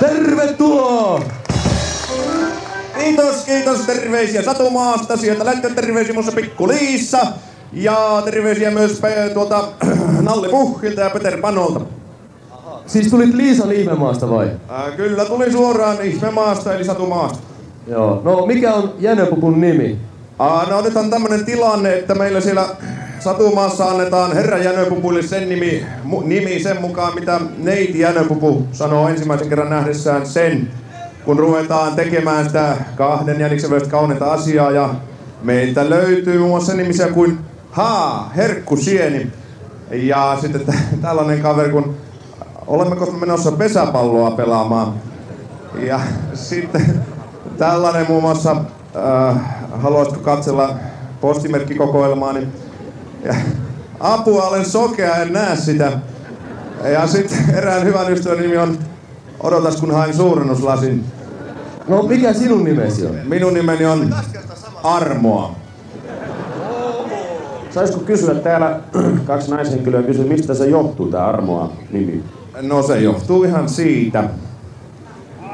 Tervetuloa! 0.00 1.22
Kiitos, 2.98 3.36
kiitos. 3.36 3.80
Terveisiä 3.80 4.42
Satumaasta. 4.42 5.16
Sieltä 5.16 5.44
lähtee 5.44 5.70
terveisiä 5.70 6.14
muassa 6.14 6.32
Pikku 6.32 6.68
Liissa. 6.68 7.26
Ja 7.72 8.22
terveisiä 8.24 8.70
myös 8.70 9.00
pe- 9.00 9.30
tuolta 9.34 9.68
Nalli 10.20 10.48
Puhkilta 10.48 11.00
ja 11.00 11.10
Peter 11.10 11.40
Panolta. 11.40 11.80
Siis 12.86 13.10
tulit 13.10 13.34
Liisa 13.34 13.68
Liivemaasta 13.68 14.30
vai? 14.30 14.50
Ää, 14.68 14.90
kyllä 14.90 15.24
tuli 15.24 15.52
suoraan 15.52 16.02
Ihmemaasta 16.02 16.74
eli 16.74 16.84
Satumaasta. 16.84 17.38
Joo. 17.86 18.20
No 18.24 18.46
mikä 18.46 18.74
on 18.74 18.94
Jänöpupun 18.98 19.60
nimi? 19.60 19.98
Aa, 20.38 20.66
no 20.70 20.80
nyt 20.80 20.96
on 20.96 21.10
tämmönen 21.10 21.44
tilanne, 21.44 21.94
että 21.98 22.14
meillä 22.14 22.40
siellä 22.40 22.64
Satumaassa 23.20 23.88
annetaan 23.90 24.32
Herra 24.34 24.58
Jänöpupuille 24.58 25.22
sen 25.22 25.48
nimi, 25.48 25.86
mu, 26.04 26.20
nimi 26.20 26.62
sen 26.62 26.80
mukaan, 26.80 27.14
mitä 27.14 27.40
neiti 27.58 27.98
Jänöpupu 27.98 28.66
sanoo 28.72 29.08
ensimmäisen 29.08 29.48
kerran 29.48 29.70
nähdessään 29.70 30.26
sen, 30.26 30.68
kun 31.24 31.38
ruvetaan 31.38 31.94
tekemään 31.94 32.44
sitä 32.44 32.76
kahden 32.96 33.40
jäniksen 33.40 33.70
välistä 33.70 33.90
kaunita 33.90 34.32
asiaa. 34.32 34.70
Ja 34.70 34.88
meiltä 35.42 35.90
löytyy 35.90 36.38
muun 36.38 36.50
muassa 36.50 36.74
nimisiä 36.74 37.08
kuin 37.08 37.38
Haa, 37.70 38.32
Herkku 38.36 38.76
Sieni. 38.76 39.32
Ja 39.90 40.38
sitten 40.40 40.60
tä- 40.66 40.72
tällainen 41.02 41.40
kaveri 41.40 41.70
kun 41.70 41.96
olemmeko 42.66 43.06
me 43.06 43.18
menossa 43.18 43.52
pesäpalloa 43.52 44.30
pelaamaan. 44.30 44.94
Ja 45.80 46.00
sitten 46.34 47.00
tällainen 47.58 48.06
muun 48.08 48.22
muassa, 48.22 48.56
äh, 48.96 49.36
haluaisitko 49.82 50.22
katsella 50.22 50.74
postimerkkikokoelmaa, 51.20 52.32
niin 52.32 52.52
ja, 53.24 53.34
apua, 54.00 54.42
olen 54.42 54.64
sokea, 54.64 55.16
en 55.16 55.32
näe 55.32 55.56
sitä. 55.56 55.92
Ja 56.92 57.06
sitten 57.06 57.54
erään 57.54 57.84
hyvän 57.84 58.12
ystävän 58.12 58.38
nimi 58.38 58.56
on 58.56 58.78
Odotas 59.40 59.76
kun 59.76 59.94
hain 59.94 60.14
suurennuslasin. 60.14 61.04
No 61.88 62.02
mikä 62.02 62.32
sinun 62.32 62.64
nimesi 62.64 63.06
on? 63.06 63.14
Minun 63.24 63.54
nimeni 63.54 63.86
on 63.86 64.14
Armoa. 64.82 65.54
Saisiko 67.70 67.98
kysyä 68.00 68.34
täällä, 68.34 68.80
kaksi 69.26 69.50
naishenkilöä 69.50 70.02
kysyä, 70.02 70.24
mistä 70.24 70.54
se 70.54 70.66
johtuu 70.66 71.06
tämä 71.06 71.26
Armoa 71.26 71.72
nimi? 71.90 72.24
No 72.62 72.82
se 72.82 73.00
johtuu 73.00 73.44
ihan 73.44 73.68
siitä. 73.68 74.24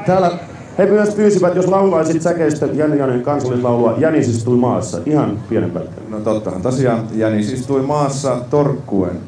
Täällä 0.05 0.31
He 0.77 0.85
myös 0.85 1.09
pyysivät, 1.09 1.55
jos 1.55 1.67
laulaisit 1.67 2.21
säkeistä 2.21 2.65
Jani 2.73 2.97
Janen 2.99 3.21
kansallislaulua 3.21 3.95
Jänis 3.97 4.27
istui 4.27 4.57
maassa. 4.57 4.97
Ihan 5.05 5.39
pienen 5.49 5.71
pätkän. 5.71 6.03
No 6.09 6.19
tottahan 6.19 6.61
tosiaan 6.61 7.07
Jänis 7.13 7.51
istui 7.51 7.81
maassa 7.81 8.37
torkkuen. 8.49 9.19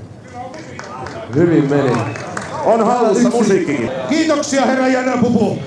hyvin 1.35 1.69
meni. 1.69 1.91
On 2.65 2.85
hallussa 2.85 3.29
musiikkikin. 3.29 3.89
Kiitoksia, 4.09 4.65
herra 4.65 4.87
Jänö 4.87 5.17
Pupu. 5.17 5.57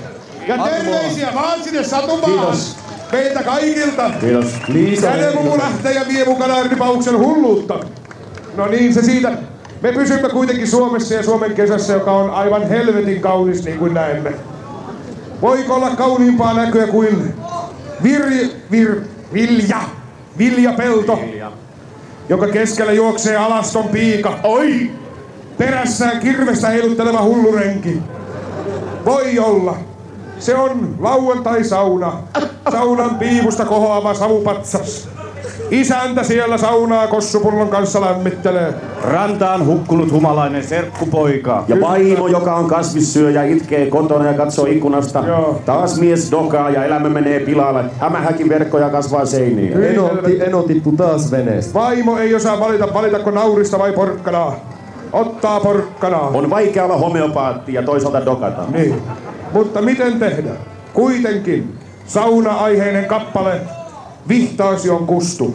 Ja 0.48 0.58
terveisiä 0.58 1.28
vaan 1.34 1.62
sinne 1.62 1.84
Satumaan. 1.84 2.32
Kiitos. 2.32 2.76
Meiltä 3.12 3.42
kaikilta. 3.42 4.10
Kiitos. 4.20 4.46
Liisa. 4.68 5.06
Jänö 5.06 5.32
Pupu 5.32 5.58
lähtee 5.58 5.92
ja 5.92 6.02
vie 6.08 6.24
mukana 6.24 6.62
ripauksen 6.62 7.18
hulluutta. 7.18 7.74
No 8.56 8.66
niin, 8.66 8.94
se 8.94 9.02
siitä. 9.02 9.32
Me 9.82 9.92
pysymme 9.92 10.28
kuitenkin 10.28 10.68
Suomessa 10.68 11.14
ja 11.14 11.22
Suomen 11.22 11.54
kesässä, 11.54 11.92
joka 11.92 12.12
on 12.12 12.30
aivan 12.30 12.68
helvetin 12.68 13.20
kaunis, 13.20 13.64
niin 13.64 13.78
kuin 13.78 13.94
näemme. 13.94 14.32
Voiko 15.42 15.74
olla 15.74 15.90
kauniimpaa 15.90 16.54
näkyä 16.54 16.86
kuin 16.86 17.34
vir, 18.02 18.22
vir, 18.70 19.00
vilja, 19.32 19.80
viljapelto, 20.38 21.20
jonka 22.28 22.48
keskellä 22.48 22.92
juoksee 22.92 23.36
alaston 23.36 23.88
piika. 23.88 24.38
Oi! 24.42 24.90
perässään 25.58 26.20
kirvestä 26.20 26.68
heilutteleva 26.68 27.22
hullurenki. 27.22 28.02
Voi 29.04 29.38
olla. 29.38 29.76
Se 30.38 30.54
on 30.54 30.96
lauantai-sauna. 30.98 32.12
Saunan 32.72 33.14
piipusta 33.14 33.64
kohoava 33.64 34.14
savupatsas. 34.14 35.08
Isäntä 35.70 36.22
siellä 36.22 36.58
saunaa 36.58 37.06
kossupullon 37.06 37.68
kanssa 37.68 38.00
lämmittelee. 38.00 38.74
Rantaan 39.04 39.66
hukkunut 39.66 40.12
humalainen 40.12 40.64
serkkupoika. 40.64 41.64
Ja 41.68 41.80
vaimo, 41.80 42.28
joka 42.28 42.54
on 42.54 42.68
kasvissyöjä, 42.68 43.44
itkee 43.44 43.86
kotona 43.86 44.24
ja 44.24 44.34
katsoo 44.34 44.66
ikkunasta. 44.66 45.24
Joo. 45.26 45.60
Taas 45.66 46.00
mies 46.00 46.30
dokaa 46.30 46.70
ja 46.70 46.84
elämä 46.84 47.08
menee 47.08 47.40
pilalle. 47.40 47.84
Hämähäkin 47.98 48.48
verkkoja 48.48 48.90
kasvaa 48.90 49.26
seiniin. 49.26 49.84
Eno, 49.84 50.08
ti, 50.08 50.44
eno 50.44 50.62
tippu 50.62 50.92
taas 50.92 51.30
veneestä. 51.30 51.74
Vaimo 51.74 52.18
ei 52.18 52.34
osaa 52.34 52.60
valita, 52.60 52.94
valitako 52.94 53.30
naurista 53.30 53.78
vai 53.78 53.92
porkkanaa. 53.92 54.56
Ottaa 55.12 55.60
porkkanaa. 55.60 56.30
On 56.34 56.50
vaikea 56.50 56.84
olla 56.84 56.96
homeopaatti 56.96 57.74
ja 57.74 57.82
toisaalta 57.82 58.24
dokata. 58.24 58.62
Niin. 58.72 59.02
Mutta 59.52 59.82
miten 59.82 60.18
tehdä? 60.18 60.50
Kuitenkin 60.92 61.78
sauna-aiheinen 62.06 63.04
kappale 63.04 63.60
Vihtaasi 64.28 64.90
on 64.90 65.06
kustu. 65.06 65.54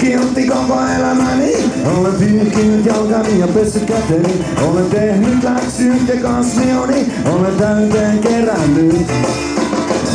Kiltti 0.00 0.46
koko 0.46 0.80
elämäni. 0.98 1.52
Olen 1.96 2.14
pyyhkinyt 2.14 2.86
jalkani 2.86 3.40
ja 3.40 3.48
pessyt 3.48 3.84
käteni. 3.84 4.44
Olen 4.68 4.86
tehnyt 4.86 5.42
läksyt 5.42 6.08
ja 6.08 6.20
kasmioni 6.22 7.12
Olen 7.32 7.56
täyteen 7.56 8.18
kerännyt. 8.18 9.06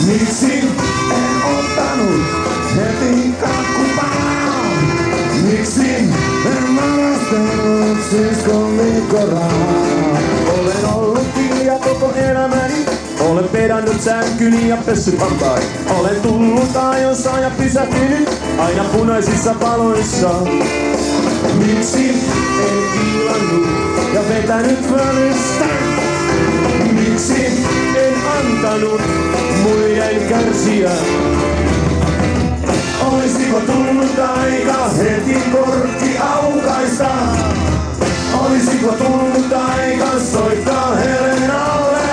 Miksi 0.08 0.64
Olen 10.60 10.86
ollut 10.94 11.28
hiljaa 11.36 11.80
koko 11.80 12.14
elämäni. 12.16 12.86
Olen 13.20 13.50
pedannut 13.50 14.02
sänkyni 14.02 14.70
ja 14.70 14.78
pessyt 14.86 15.20
hampaat. 15.20 15.64
Olen 16.00 16.22
tullut 16.22 16.76
ajossa 16.76 17.40
ja 17.40 17.52
pysähtynyt 17.58 18.30
aina 18.58 18.84
punaisissa 18.84 19.56
valoissa. 19.62 20.30
Miksi 21.54 22.10
En 22.60 22.84
kiilannut 22.94 23.68
ja 24.14 24.22
vetänyt 24.30 24.92
välistä. 24.92 25.66
Miksi 26.94 27.46
En 27.96 28.14
antanut 28.38 29.02
muiden 29.64 30.28
kärsiä. 30.30 30.92
Olisiko 33.12 33.60
tullut 33.60 34.20
aika 34.20 34.90
heti 34.98 35.38
korkki 35.52 36.18
aukaista? 36.18 37.08
Olisiko 38.48 38.92
tullut 38.92 39.54
aika 39.54 40.20
soittaa 40.32 40.96
Helenalle? 40.96 42.10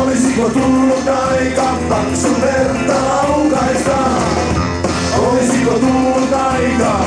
Olisiko 0.00 0.48
tullut 0.48 1.08
aika 1.08 1.76
paksu 1.88 2.28
verta 2.40 2.94
laukaista? 3.08 3.96
Olisiko 5.18 5.70
tullut 5.70 6.32
aika? 6.32 7.00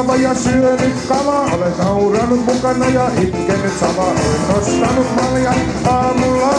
Mukava 0.00 0.16
ja 0.16 0.34
syönyt 0.34 0.94
kala, 1.08 1.40
olen 1.40 1.72
nauranut 1.78 2.46
mukana 2.46 2.88
ja 2.88 3.10
itkenyt 3.22 3.78
sama. 3.80 4.02
Olen 4.02 4.40
nostanut 4.48 5.06
maljan 5.16 5.54
aamulla, 5.86 6.54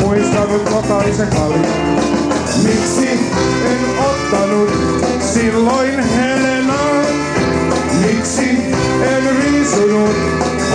muistanut 0.00 0.70
lokaisen 0.70 1.28
kaljan. 1.28 1.66
Miksi 2.62 3.08
en 3.64 4.00
ottanut 4.00 4.70
silloin 5.20 6.00
Helenaa? 6.00 7.02
Miksi 8.06 8.50
en 9.02 9.36
riisunut 9.36 10.16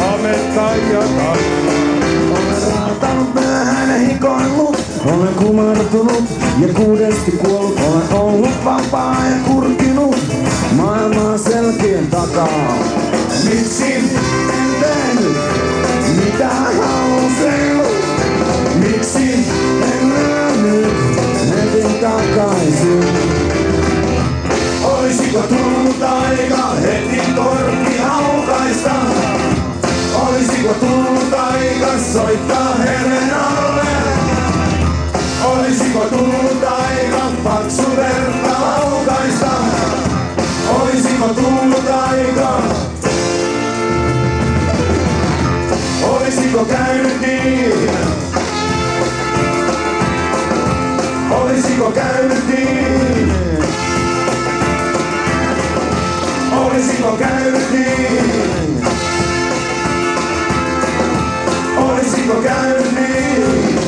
hametta 0.02 0.76
ja 0.91 1.00
kaljan? 1.00 1.78
Olen 2.32 2.74
raatanut 2.76 3.34
myöhään 3.34 4.00
hikoillut, 4.00 4.87
olen 5.08 5.34
kumartunut 5.34 6.24
ja 6.60 6.74
kuudesti 6.74 7.32
kuollut. 7.32 7.80
Olen 7.80 8.13
ollut 8.13 8.65
vapaa 8.65 9.26
ja 9.30 9.36
kurkinut 9.48 10.15
maailmaa 10.72 11.38
selkien 11.38 12.08
takaa. 12.08 12.78
Miksi 13.43 13.93
en 13.93 14.10
tehnyt 14.82 15.38
mitä 16.15 16.50
halusin? 16.50 17.82
Miksi 18.76 19.34
en 19.82 20.10
lyönyt 20.10 20.93
heti 21.50 21.93
takaisin? 22.02 23.04
Olisiko 24.84 25.39
tullut 25.39 26.04
aika 26.04 26.67
heti 26.82 27.32
korkki 27.36 28.00
aukaista? 28.10 28.91
Olisiko 30.28 30.74
tullut 30.74 31.34
aika 31.34 31.88
soittaa 32.13 32.76
Helenalle? 32.76 33.66
Aika 36.08 37.32
paksu 37.43 37.96
verta 37.96 38.62
laukaista? 38.62 39.52
Olisiko 40.70 41.28
tullut 41.28 41.89
aika? 41.89 42.62
Olisiko 46.04 46.65
käynyt 46.65 47.22
niin? 47.22 47.89
Olisiko 51.32 51.91
käynyt 51.91 52.48
niin? 52.48 53.34
Olisiko 56.58 57.12
käynyt 57.17 57.72
niin? 57.72 58.82
Olisiko 61.78 62.34
käynyt 62.34 62.91
niin? 62.91 63.87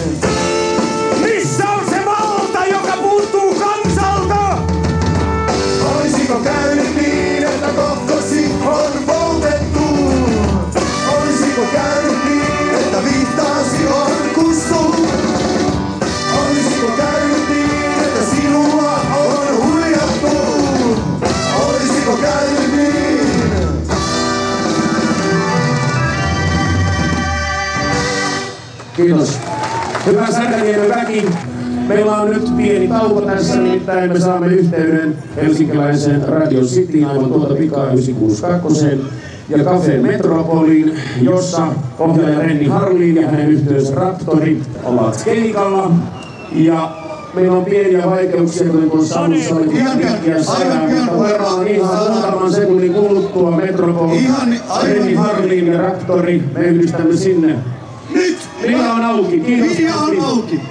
Hyvä 30.09 30.31
Särkäniemen 30.31 30.89
väki. 30.89 31.25
Meillä 31.87 32.17
on 32.17 32.29
nyt 32.29 32.57
pieni 32.57 32.87
tauko 32.87 33.21
tässä, 33.21 33.59
nimittäin 33.61 34.13
me 34.13 34.19
saamme 34.19 34.47
yhteyden 34.47 35.15
helsinkiläisen 35.35 36.27
Radio 36.27 36.61
City 36.61 37.05
aivan 37.05 37.25
tuolta 37.25 37.53
pikaa 37.53 37.85
962 37.85 38.85
ja 39.49 39.63
Cafe 39.63 39.97
Metropoliin, 39.97 40.99
jossa 41.21 41.67
ohjaaja 41.99 42.39
Renni 42.39 42.67
Harlin 42.67 43.15
ja 43.15 43.27
hänen 43.27 43.49
yhteys 43.49 43.93
Raptori 43.93 44.61
ovat 44.83 45.21
keikalla. 45.25 45.91
Ja 46.51 46.91
meillä 47.33 47.57
on 47.57 47.65
pieniä 47.65 48.09
vaikeuksia, 48.09 48.69
kun 48.69 48.91
tuon 48.91 49.05
savussa 49.05 49.55
oli 49.55 49.67
pitkiä 49.67 50.43
sairaan, 50.43 50.91
mutta 50.91 51.17
varmaan 51.17 51.67
ihan 51.67 52.11
muutaman 52.11 52.53
sekunnin 52.53 52.93
kuluttua 52.93 53.51
Metropol, 53.51 54.17
Renni 54.83 55.13
Harlin 55.13 55.67
ja 55.67 55.81
Raptori, 55.81 56.43
me 56.53 56.59
yhdistämme 56.59 57.15
sinne 57.15 57.55
Mikä 58.69 58.93
on 58.93 59.05
auki? 59.05 59.39
Kiitos. 59.39 59.77
Mikä 59.77 59.95
on 59.95 60.21
auki? 60.21 60.61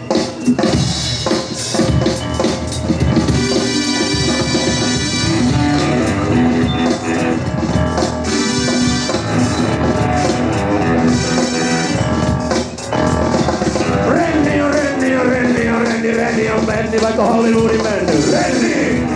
Renni 16.17 16.51
on 16.51 16.67
vaikka 17.03 17.25
Hollywoodin 17.25 17.83
mennyt. 17.83 18.31
Renni! 18.31 19.09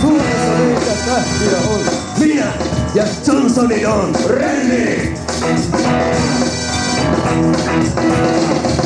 Suomessa 0.00 0.58
niitä 0.58 0.94
tähtiä 1.06 1.58
on 1.70 1.80
minä 2.18 2.79
ja 2.94 3.04
Johnsoni 3.26 3.86
on 3.86 4.14
Renni! 4.28 5.14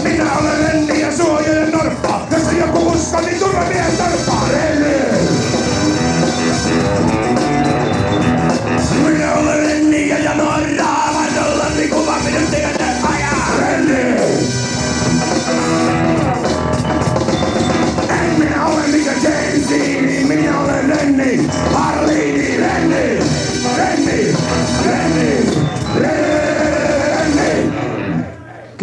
Minä 0.03 0.39
olen 0.39 0.59
Renni 0.59 1.01
ja 1.01 1.17
suojelen 1.17 1.71
norppaa. 1.71 2.27
Jos 2.31 2.43
on 2.43 2.57
joku 2.59 2.89
usko, 2.89 3.21
niin 3.21 3.39
turvamiehen 3.39 3.97
torppaa. 3.97 4.49
Renni! 4.53 5.04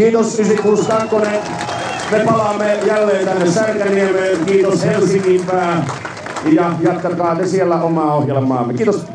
Kiitos 0.01 0.39
962. 0.39 1.51
Me 2.11 2.19
palaamme 2.25 2.79
jälleen 2.87 3.25
tänne 3.25 3.51
Särkäniemeen. 3.51 4.45
Kiitos 4.45 4.85
Helsingin 4.85 5.45
pää. 5.45 5.85
Ja 6.51 6.71
jatkakaa 6.79 7.35
te 7.35 7.47
siellä 7.47 7.81
omaa 7.81 8.15
ohjelmaamme. 8.15 8.73
Kiitos. 8.73 9.10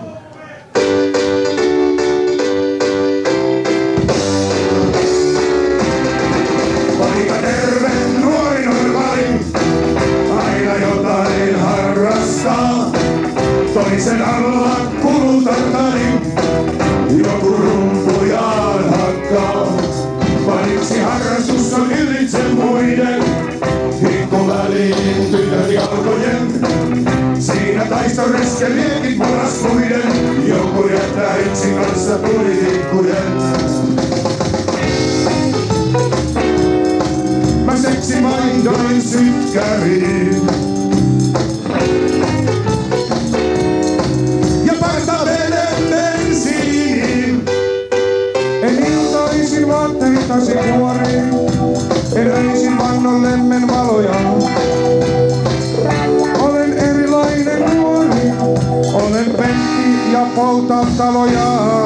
Poltan 60.35 60.87
taloja. 60.97 61.77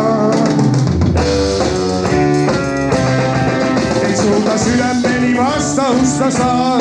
En 4.02 4.16
sulta 4.16 4.58
sydämeni 4.58 5.38
vastausta 5.38 6.30
saa, 6.30 6.78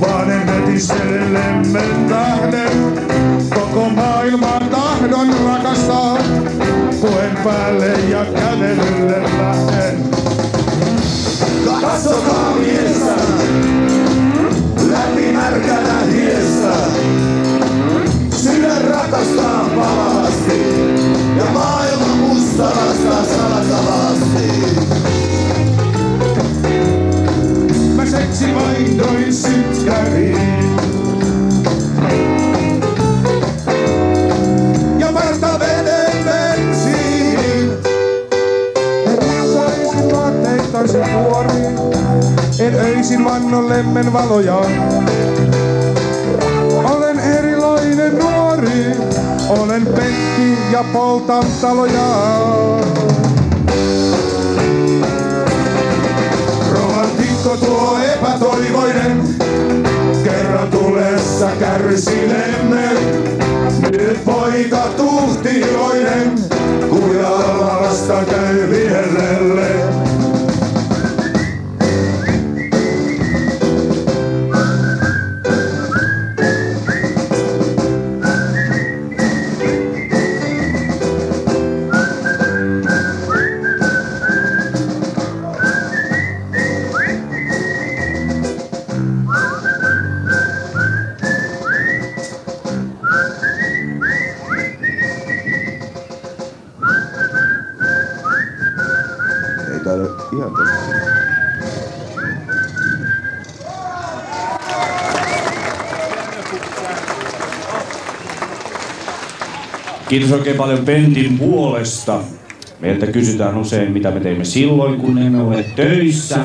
vaan 0.00 0.30
en 0.30 0.46
mötistele 0.46 1.32
lemmen 1.32 2.06
tähden. 2.08 2.94
Koko 3.54 3.88
maailman 3.88 4.68
tahdon 4.70 5.28
rakastaa, 5.46 6.18
puen 7.00 7.38
päälle 7.44 7.92
ja 8.10 8.24
kävelylle 8.24 9.22
lähden. 9.22 10.08
Katsokaa 11.80 12.54
miestä, 12.54 13.14
läpi 14.90 15.32
märkänä 15.32 16.00
hiestä. 16.12 16.74
Sydän 18.36 18.84
rakastaa 18.84 19.68
maailma 19.76 20.17
mustalasta 22.58 23.24
salakavasti. 23.36 24.48
Mä 27.96 28.06
seksi 28.06 28.54
vaihdoin 28.54 29.34
sytkäriin. 29.34 30.76
Ja 34.98 35.12
partaveden 35.12 36.24
bensiiniin. 36.24 37.72
En 39.06 39.18
iltaisin 39.22 40.12
vaatteittaisin 40.12 41.12
nuoriin. 41.12 41.78
En 42.60 42.74
öisin 42.74 43.24
vannon 43.24 43.68
lemmen 43.68 44.12
valoja. 44.12 44.60
Olen 49.58 49.86
penkki 49.86 50.58
ja 50.72 50.84
poltan 50.92 51.44
taloja. 51.60 52.08
Romantikko 56.72 57.56
tuo 57.56 57.98
epätoivoinen, 58.14 59.22
kerran 60.24 60.68
tulessa 60.68 61.50
kärsilemme. 61.58 62.88
Nyt 63.82 64.24
poika 64.24 64.82
tuhtioinen, 64.96 66.32
kujalla 66.90 67.78
vasta 67.82 68.24
käy 68.24 68.70
vierelle. 68.70 70.07
Täällä 99.88 100.08
ihan 100.36 100.50
tosta. 100.50 100.74
Kiitos 110.08 110.32
oikein 110.32 110.56
paljon 110.56 110.78
Pentin 110.78 111.38
puolesta. 111.38 112.20
Meiltä 112.80 113.06
kysytään 113.06 113.56
usein, 113.56 113.92
mitä 113.92 114.10
me 114.10 114.20
teimme 114.20 114.44
silloin, 114.44 115.00
kun 115.00 115.18
emme 115.18 115.42
ole 115.42 115.64
töissä. 115.76 116.38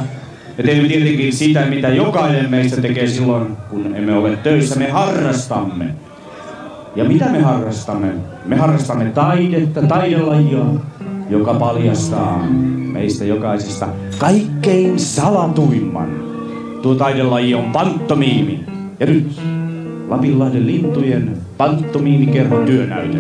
Me 0.57 0.63
teemme 0.63 0.87
tietenkin 0.87 1.33
sitä, 1.33 1.65
mitä 1.65 1.89
jokainen 1.89 2.49
meistä 2.49 2.81
tekee 2.81 3.07
silloin, 3.07 3.57
kun 3.69 3.95
emme 3.95 4.17
ole 4.17 4.35
töissä. 4.35 4.79
Me 4.79 4.89
harrastamme. 4.89 5.85
Ja 6.95 7.03
mitä 7.03 7.25
me 7.25 7.41
harrastamme? 7.41 8.13
Me 8.45 8.55
harrastamme 8.55 9.05
taidetta, 9.05 9.81
taidelajia, 9.81 10.65
joka 11.29 11.53
paljastaa 11.53 12.47
meistä 13.03 13.25
jokaisesta 13.25 13.87
kaikkein 14.17 14.99
salatuimman. 14.99 16.09
Tuo 16.81 16.95
taidelaji 16.95 17.55
on 17.55 17.71
pantomiimi. 17.71 18.63
Ja 18.99 19.05
nyt 19.05 19.41
Lapinlahden 20.07 20.67
lintujen 20.67 21.37
pantomiimikerhon 21.57 22.65
työnäyte. 22.65 23.17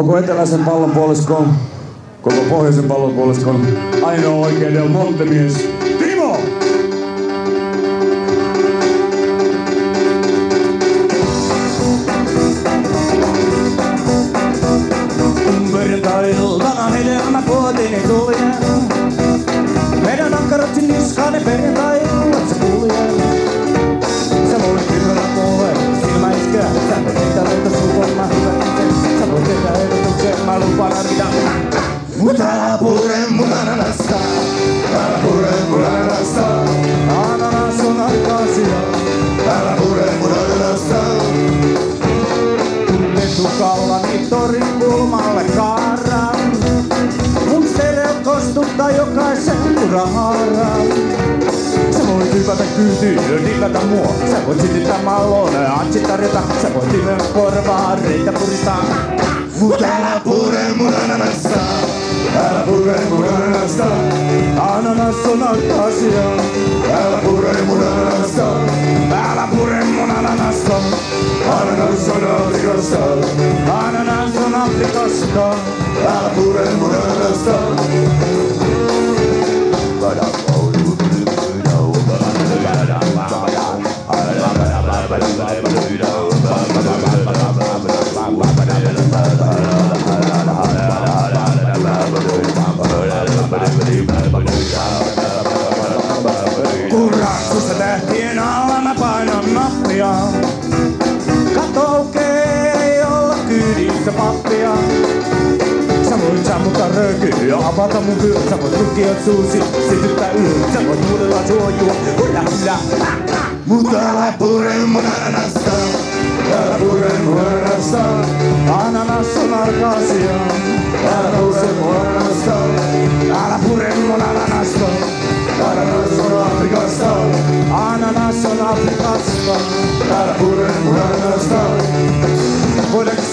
Koko 0.00 0.18
eteläisen 0.18 0.64
pallonpuoliskon, 0.64 1.54
koko 2.22 2.36
pohjoisen 2.48 2.84
pallonpuoliskon 2.84 3.66
ainoa 4.02 4.46
oikea 4.46 4.74
Del 4.74 4.88
Monte 4.88 5.24
mies. 5.24 5.69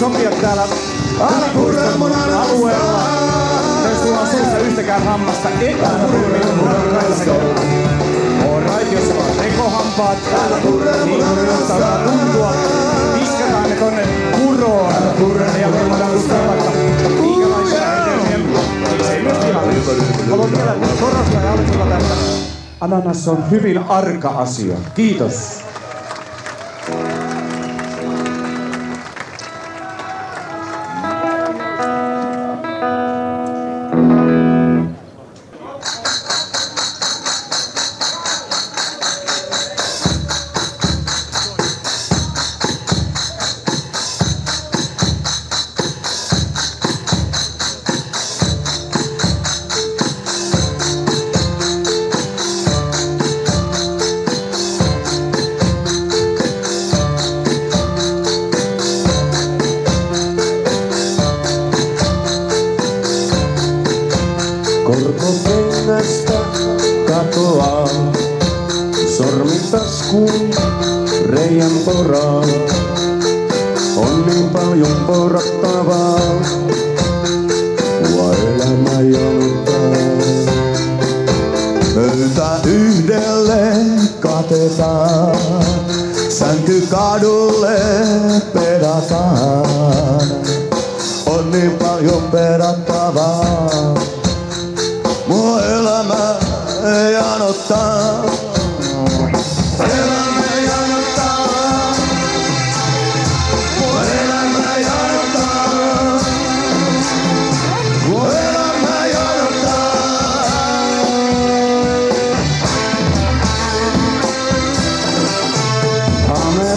sopia 0.08 0.32
täällä 0.42 0.64
Aalapuiston 1.20 2.12
alueella. 2.36 3.04
Jos 3.90 4.02
sulla 4.04 4.20
on 4.20 4.28
suussa 4.28 4.58
yhtäkään 4.58 5.04
hammasta, 5.04 5.50
et 5.50 5.78
Alright, 8.50 8.94
jos 8.94 9.04
sulla 9.04 9.24
on 9.24 9.38
tekohampaat, 9.38 10.18
niin 11.06 11.20
kannattaa 11.20 11.98
tuntua. 11.98 12.52
Ne 13.70 13.76
tonne. 13.76 14.02
Ja 15.62 15.68
voidaan 15.90 16.12
kustaa 16.12 16.48
vaikka 16.48 16.72
minkälaisia 17.22 17.82
Haluan 20.30 20.52
vielä 20.52 20.76
korostaa 21.00 21.42
ja 21.42 21.58
tästä. 21.90 22.16
Ananas 22.82 23.28
on 23.28 23.52
hyvin 23.52 23.78
arka 23.78 24.30
asia. 24.30 24.78
Kiitos. 24.96 25.57
Elämä 96.98 97.10
janottaa, 97.10 98.24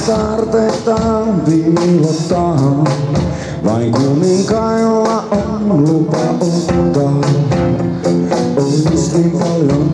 tarpeetaan 0.07 1.41
piilottaa, 1.41 2.85
vain 3.65 3.93
kuninkailla 3.93 5.25
on 5.31 5.85
lupa 5.85 6.19
ottaa. 6.41 7.90
Ois 8.89 9.13
niin 9.15 9.31
paljon 9.31 9.91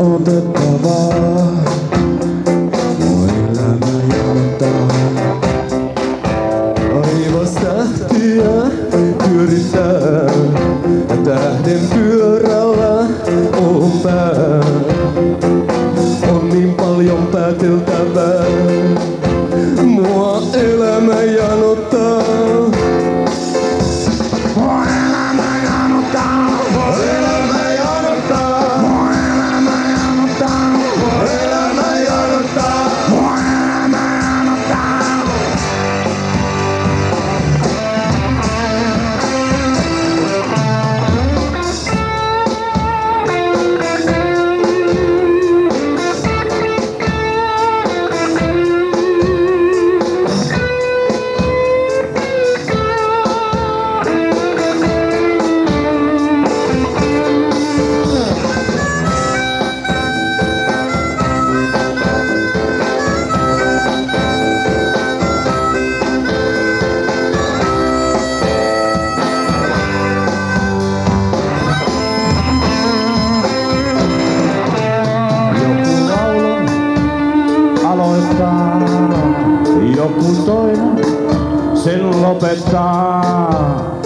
lopettaa. 82.37 84.01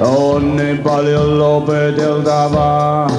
On 0.00 0.56
niin 0.56 0.78
paljon 0.78 1.38
lopeteltavaa, 1.38 3.10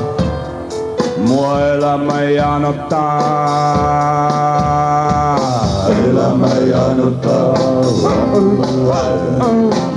mua 1.17 1.61
elämä 1.61 2.23
janottaa. 2.23 3.11
Elämä 6.09 6.47
janottaa, 6.47 7.53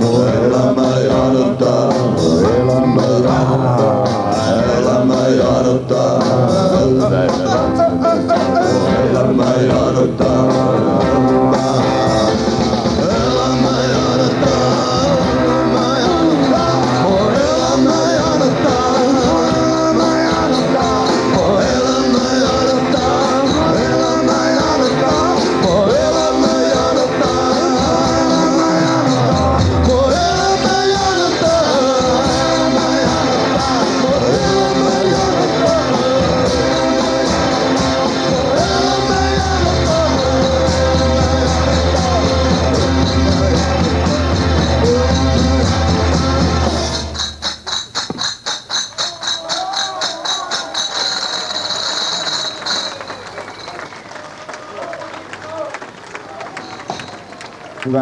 mua 0.01 0.29
elämä 0.45 0.99
janottaa, 1.07 1.93
elämä 2.57 3.03
janottaa, 3.03 3.95
elämä 4.79 5.29
janottaa, 5.29 6.21
elämä 9.11 9.53
janottaa. 9.67 11.44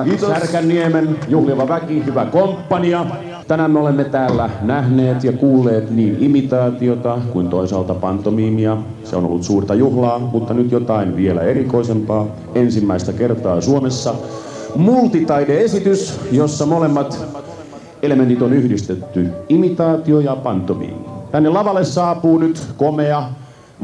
Kiitos. 0.04 0.28
Särkänniemen 0.28 1.18
juhliva 1.28 1.68
väki, 1.68 2.04
hyvä 2.06 2.24
komppania. 2.24 3.06
Tänään 3.48 3.70
me 3.70 3.78
olemme 3.78 4.04
täällä 4.04 4.50
nähneet 4.62 5.24
ja 5.24 5.32
kuulleet 5.32 5.90
niin 5.90 6.16
imitaatiota 6.20 7.18
kuin 7.32 7.48
toisaalta 7.48 7.94
pantomiimia. 7.94 8.76
Se 9.04 9.16
on 9.16 9.24
ollut 9.24 9.42
suurta 9.42 9.74
juhlaa, 9.74 10.18
mutta 10.18 10.54
nyt 10.54 10.72
jotain 10.72 11.16
vielä 11.16 11.42
erikoisempaa. 11.42 12.26
Ensimmäistä 12.54 13.12
kertaa 13.12 13.60
Suomessa 13.60 14.14
multitaideesitys, 14.76 16.20
jossa 16.32 16.66
molemmat 16.66 17.26
elementit 18.02 18.42
on 18.42 18.52
yhdistetty, 18.52 19.30
imitaatio 19.48 20.20
ja 20.20 20.36
pantomiimi. 20.36 21.04
Tänne 21.30 21.48
lavalle 21.48 21.84
saapuu 21.84 22.38
nyt 22.38 22.62
komea, 22.76 23.22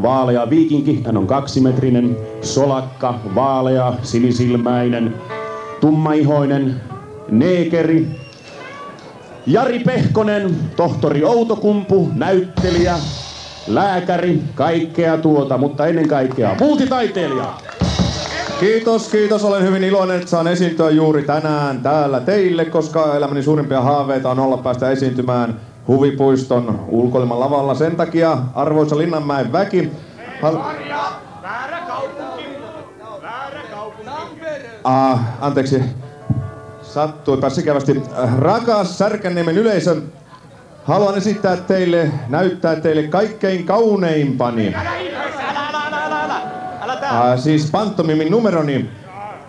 vaalea 0.03 0.51
viikinki. 0.51 1.03
Hän 1.07 1.17
on 1.17 1.27
kaksimetrinen, 1.27 2.17
solakka, 2.41 3.15
vaalea, 3.35 3.95
sinisilmäinen, 4.03 5.15
tummaihoinen, 5.81 6.81
neekeri. 7.29 8.07
Jari 9.47 9.79
Pehkonen, 9.79 10.57
tohtori 10.77 11.25
Outokumpu, 11.25 12.11
näyttelijä, 12.15 12.95
lääkäri, 13.67 14.43
kaikkea 14.55 15.19
tuota, 15.19 15.59
mutta 15.59 15.87
ennen 15.87 16.09
kaikkea 16.09 16.57
multitaiteilija. 16.61 17.55
Kiitos, 18.61 19.09
kiitos. 19.09 19.45
Olen 19.45 19.63
hyvin 19.63 19.85
iloinen, 19.85 20.17
että 20.17 20.31
saan 20.31 20.47
esiintyä 20.49 20.91
juuri 20.91 21.23
tänään 21.23 21.81
täällä 21.83 22.21
teille, 22.21 22.65
koska 22.65 23.17
elämäni 23.17 23.43
suurimpia 23.43 23.81
haaveita 23.81 24.31
on 24.31 24.39
olla 24.39 24.57
päästä 24.57 24.91
esiintymään 24.91 25.61
Huvipuiston 25.89 26.81
ulkoilman 26.89 27.41
lavalla. 27.41 27.75
Sen 27.75 27.97
takia, 27.97 28.39
arvoisa 28.55 28.99
Linnanmäen 28.99 29.53
väki, 29.53 29.93
hal- 30.43 30.59
Ah, 34.89 35.21
anteeksi. 35.41 35.83
Sattuipa 36.83 37.51
sikävästi. 37.51 38.03
Äh, 38.19 38.39
Rakas 38.39 38.99
Särkänniemen 38.99 39.59
yleisö, 39.59 39.97
haluan 40.85 41.17
esittää 41.17 41.57
teille, 41.57 42.11
näyttää 42.29 42.77
teille 42.77 43.03
kaikkein 43.03 43.67
kauneimpani. 43.67 44.75
Äh, 47.03 47.39
siis 47.39 47.71
pantomimin 47.71 48.31
numeroni. 48.31 48.91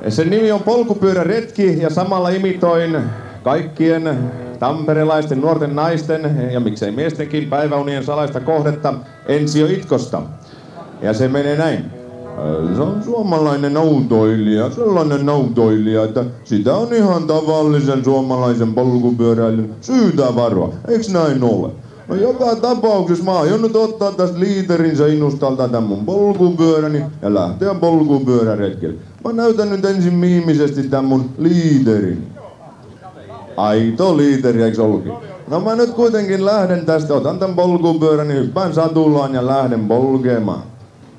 Sen 0.09 0.29
nimi 0.29 0.51
on 0.51 0.63
Polkupyöräretki 0.63 1.81
ja 1.81 1.89
samalla 1.89 2.29
imitoin 2.29 2.97
kaikkien 3.43 4.31
tamperelaisten 4.59 5.41
nuorten 5.41 5.75
naisten 5.75 6.51
ja 6.51 6.59
miksei 6.59 6.91
miestenkin 6.91 7.49
päiväunien 7.49 8.03
salaista 8.03 8.39
kohdetta 8.39 8.93
Ensio 9.27 9.67
Itkosta. 9.67 10.21
Ja 11.01 11.13
se 11.13 11.27
menee 11.27 11.57
näin. 11.57 11.98
Se 12.75 12.81
on 12.81 13.03
suomalainen 13.03 13.77
autoilija, 13.77 14.69
sellainen 14.69 15.29
autoilija, 15.29 16.03
että 16.03 16.25
sitä 16.43 16.75
on 16.75 16.93
ihan 16.93 17.23
tavallisen 17.23 18.03
suomalaisen 18.03 18.73
polkupyöräilyn 18.73 19.75
syytä 19.81 20.35
varoa. 20.35 20.73
Eiks 20.87 21.09
näin 21.09 21.43
ole? 21.43 21.71
No 22.07 22.15
joka 22.15 22.55
tapauksessa 22.55 23.23
mä 23.23 23.39
aion 23.39 23.61
nyt 23.61 23.75
ottaa 23.75 24.11
tästä 24.11 24.39
liiterin 24.39 24.97
seinustalta 24.97 25.67
tän 25.67 25.83
mun 25.83 26.05
polkupyöräni 26.05 27.03
ja 27.21 27.33
lähteä 27.33 27.73
polkupyöräretkelle. 27.73 28.95
Mä 29.23 29.33
näytän 29.33 29.69
nyt 29.69 29.85
ensin 29.85 30.13
miimisesti 30.13 30.83
tän 30.83 31.05
mun 31.05 31.29
liiterin. 31.37 32.27
Aito 33.57 34.17
liiteri, 34.17 34.63
eiks 34.63 34.79
ollutkin? 34.79 35.13
No 35.47 35.59
mä 35.59 35.75
nyt 35.75 35.89
kuitenkin 35.89 36.45
lähden 36.45 36.85
tästä, 36.85 37.13
otan 37.13 37.39
tän 37.39 37.55
polkupyöräni, 37.55 38.33
hyppään 38.33 38.73
satulaan 38.73 39.33
ja 39.33 39.45
lähden 39.45 39.87
polkemaan. 39.87 40.63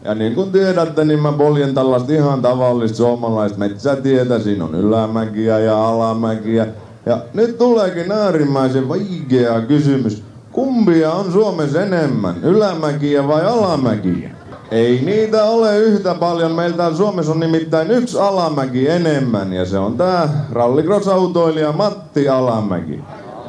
Ja 0.05 0.15
niin 0.15 0.35
kuin 0.35 0.53
tiedätte, 0.53 1.05
niin 1.05 1.21
mä 1.21 1.33
poljen 1.33 1.75
tällaista 1.75 2.13
ihan 2.13 2.43
tavallista 2.43 2.97
suomalaista 2.97 3.59
metsätietä. 3.59 4.39
Siinä 4.39 4.65
on 4.65 4.75
ylämäkiä 4.75 5.59
ja 5.59 5.89
alamäkiä. 5.89 6.67
Ja 7.07 7.19
nyt 7.35 7.59
tuleekin 7.59 8.13
äärimmäisen 8.13 8.89
vaikea 8.89 9.61
kysymys. 9.61 10.23
Kumpia 10.53 11.13
on 11.13 11.33
Suomessa 11.33 11.83
enemmän, 11.83 12.35
ylämäkiä 12.43 13.29
vai 13.29 13.47
alamäkiä? 13.47 14.31
Ei 14.71 15.03
niitä 15.05 15.45
ole 15.45 15.79
yhtä 15.79 16.15
paljon. 16.15 16.53
Meillä 16.53 16.77
täällä 16.77 16.97
Suomessa 16.97 17.33
on 17.33 17.41
nimittäin 17.41 17.91
yksi 17.91 18.19
alamäki 18.19 18.89
enemmän 18.89 19.53
ja 19.53 19.65
se 19.65 19.79
on 19.79 19.97
tää 19.97 20.47
rallycross-autoilija 20.53 21.73
Matti 21.73 22.29
Alamäki. 22.29 23.01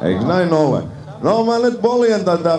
Eikö 0.02 0.24
näin 0.24 0.52
ole? 0.52 0.82
No 1.22 1.44
mä 1.44 1.58
nyt 1.58 1.82
poljen 1.82 2.24
tätä 2.24 2.58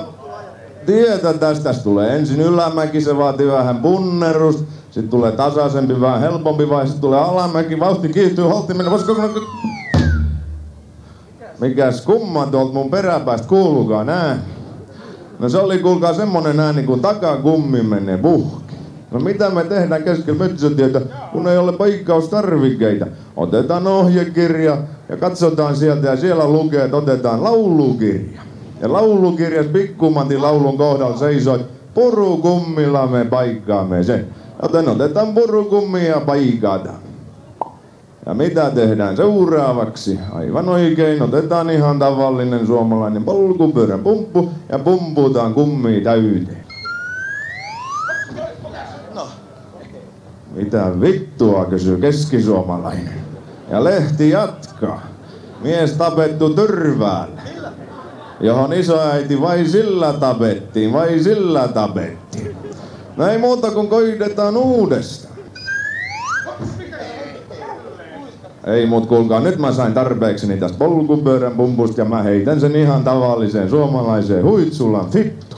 tietä 0.86 1.34
tästä. 1.34 1.74
Tulee 1.74 2.16
ensin 2.16 2.42
ylämäki, 2.42 3.02
se 3.02 3.18
vaatii 3.18 3.48
vähän 3.48 3.78
punnerusta. 3.78 4.64
Sitten 4.92 5.10
tulee 5.10 5.32
tasaisempi, 5.32 6.02
vähän 6.02 6.20
helpompi 6.20 6.70
vai 6.70 6.86
sitten 6.86 7.02
tulee 7.02 7.20
alamäki, 7.20 7.80
vauhti 7.80 8.10
kiihtyy, 8.10 8.44
holtti 8.44 8.74
mennä, 8.74 8.92
voisiko. 8.92 9.16
Mikäs 11.60 12.02
kumma 12.02 12.46
tuolta 12.46 12.74
mun 12.74 12.90
peräpäästä 12.90 13.48
kuulukaan 13.48 14.06
nää? 14.06 14.40
No 15.40 15.50
se 15.50 15.58
oli 15.58 15.80
kuulkaa 15.80 16.14
semmonen 16.14 16.60
ääni, 16.60 16.84
kun 16.84 17.00
takakummi 17.00 17.84
menee 17.84 18.18
puhki. 18.18 18.76
No 19.12 19.20
mitä 19.20 19.50
me 19.50 19.64
tehdään 19.64 20.04
keskellä 20.04 20.40
metsätietä, 20.40 21.02
kun 21.32 21.48
ei 21.48 21.58
ole 21.58 21.72
paikkaustarvikkeita? 21.74 23.06
Otetaan 23.38 23.88
ohjekirja 23.88 24.78
ja 25.10 25.18
katsotaan 25.18 25.76
sieltä 25.76 26.08
ja 26.08 26.16
siellä 26.16 26.48
lukee, 26.48 26.84
että 26.84 26.98
otetaan 26.98 27.44
laulukirja. 27.44 28.42
Ja 28.84 28.94
laulukirjas 28.94 29.66
Pikkumantin 29.66 30.42
laulun 30.42 30.78
kohdalla 30.78 31.18
seisoi, 31.18 31.66
purukummilla 31.94 33.08
me 33.08 33.26
paikkaamme 33.26 34.04
sen. 34.04 34.28
Joten 34.62 34.90
otetaan 34.90 35.34
purukummi 35.34 36.08
ja 36.08 36.20
paikataan. 36.20 37.00
Ja 38.26 38.34
mitä 38.34 38.70
tehdään 38.70 39.18
seuraavaksi? 39.18 40.20
Aivan 40.32 40.70
oikein, 40.70 41.22
otetaan 41.22 41.70
ihan 41.70 42.00
tavallinen 42.00 42.68
suomalainen 42.68 43.24
polkupyörän 43.24 44.00
pumppu 44.00 44.50
ja 44.70 44.80
pumputaan 44.80 45.54
kummi 45.54 46.02
täyteen. 46.02 46.64
Mitä 50.56 50.92
vittua, 51.02 51.66
kysyy 51.66 51.98
keskisuomalainen. 51.98 53.22
Ja 53.70 53.84
lehti 53.84 54.30
jatkaa. 54.30 55.02
Mies 55.62 55.94
tapettu 55.94 56.50
tyrväällä. 56.50 57.42
Johon 58.44 58.74
isoäiti 58.74 59.42
vai 59.42 59.66
sillä 59.66 60.14
tapettiin, 60.14 60.94
vai 60.94 61.20
sillä 61.20 61.68
tapettiin. 61.68 62.58
No 63.18 63.28
ei 63.28 63.38
muuta 63.38 63.72
kuin 63.72 63.88
koitetaan 63.88 64.58
uudestaan. 64.58 65.34
Ei 68.66 68.86
mut 68.86 69.06
kuulkaa, 69.06 69.40
nyt 69.40 69.60
mä 69.60 69.72
sain 69.72 69.94
tarpeekseni 69.94 70.58
tästä 70.58 70.78
polkupyörän 70.78 71.52
pumpusta 71.52 72.02
ja 72.02 72.06
mä 72.06 72.24
heitän 72.24 72.60
sen 72.60 72.76
ihan 72.76 73.04
tavalliseen 73.04 73.70
suomalaiseen 73.70 74.44
huitsulan 74.44 75.10
fittu. 75.10 75.58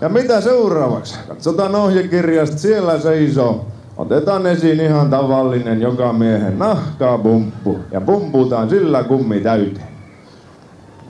Ja 0.00 0.08
mitä 0.08 0.40
seuraavaksi? 0.40 1.18
Katsotaan 1.28 1.74
ohjekirjasta, 1.74 2.58
siellä 2.58 3.00
seisoo. 3.00 3.66
Otetaan 3.96 4.46
esiin 4.46 4.80
ihan 4.80 5.10
tavallinen 5.10 5.80
joka 5.80 6.12
miehen 6.12 6.58
nahkaa 6.58 7.18
pumppu 7.18 7.78
ja 7.92 8.00
pumputaan 8.00 8.70
sillä 8.70 9.04
kummi 9.04 9.40
täyteen. 9.40 9.87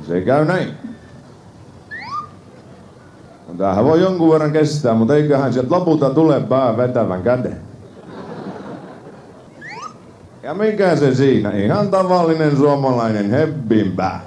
Se 0.09 0.21
käy 0.21 0.45
näin. 0.45 0.69
No, 3.49 3.55
tämähän 3.59 3.85
voi 3.85 4.01
jonkun 4.01 4.33
verran 4.33 4.53
kestää, 4.53 4.95
mutta 4.95 5.15
eiköhän 5.17 5.53
sieltä 5.53 5.75
lopulta 5.75 6.11
tule 6.11 6.41
pää 6.41 6.77
vetävän 6.77 7.23
käden. 7.23 7.61
Ja 10.43 10.55
mikä 10.55 10.97
se 10.97 11.15
siinä? 11.15 11.51
Ihan 11.51 11.89
tavallinen 11.89 12.57
suomalainen 12.57 13.31
hebbinpää. 13.31 14.21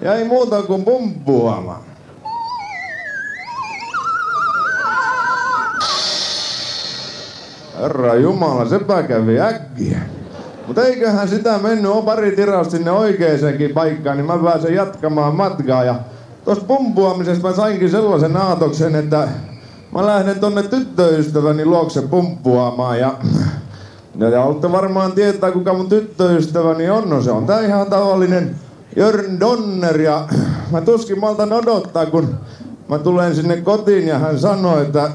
Ja 0.00 0.14
ei 0.14 0.24
muuta 0.24 0.62
kuin 0.62 0.84
pumppuamaan. 0.84 1.82
Herra 7.80 8.14
Jumala, 8.14 8.68
sepä 8.68 9.02
kävi 9.02 9.40
äkkiä. 9.40 9.98
Mutta 10.66 10.82
eiköhän 10.82 11.28
sitä 11.28 11.58
mennyt, 11.58 11.92
on 11.92 12.04
pari 12.04 12.32
tirausta 12.36 12.70
sinne 12.70 12.90
oikeeseenkin 12.90 13.70
paikkaan, 13.74 14.16
niin 14.16 14.26
mä 14.26 14.38
pääsen 14.38 14.74
jatkamaan 14.74 15.34
matkaa. 15.36 15.84
Ja 15.84 15.94
tuosta 16.44 16.64
pumpuamisesta 16.64 17.48
mä 17.48 17.54
sainkin 17.54 17.90
sellaisen 17.90 18.36
aatoksen, 18.36 18.94
että 18.94 19.28
mä 19.94 20.06
lähden 20.06 20.40
tonne 20.40 20.62
tyttöystäväni 20.62 21.64
luokse 21.64 22.02
pumppuamaan 22.02 22.98
ja 23.00 23.14
No 24.14 24.28
ja 24.28 24.42
olette 24.42 24.72
varmaan 24.72 25.12
tietää 25.12 25.50
kuka 25.50 25.74
mun 25.74 25.88
tyttöystäväni 25.88 26.90
on, 26.90 27.10
no 27.10 27.22
se 27.22 27.30
on 27.30 27.46
tää 27.46 27.60
ihan 27.60 27.86
tavallinen 27.90 28.56
Jörn 28.96 29.40
Donner 29.40 30.00
ja 30.00 30.28
mä 30.72 30.80
tuskin 30.80 31.20
maltan 31.20 31.52
odottaa 31.52 32.06
kun 32.06 32.34
mä 32.88 32.98
tulen 32.98 33.34
sinne 33.34 33.56
kotiin 33.56 34.08
ja 34.08 34.18
hän 34.18 34.38
sanoi, 34.38 34.82
että 34.82 35.10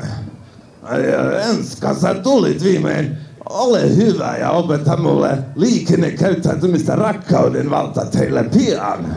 "Ai, 0.83 1.01
Enska, 1.49 1.93
sä 1.93 2.13
tulit 2.13 2.63
viimein. 2.63 3.17
Ole 3.49 3.95
hyvä 3.95 4.37
ja 4.37 4.51
opeta 4.51 4.97
mulle 4.97 5.37
liikennekäyttäytymistä 5.55 6.95
rakkauden 6.95 7.69
valta 7.69 8.05
teille 8.05 8.43
pian. 8.43 9.15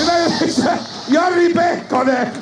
Hyvä 0.00 0.16
yleisö, 0.16 0.70
Jari 1.08 1.54
Pehkonen! 1.54 2.32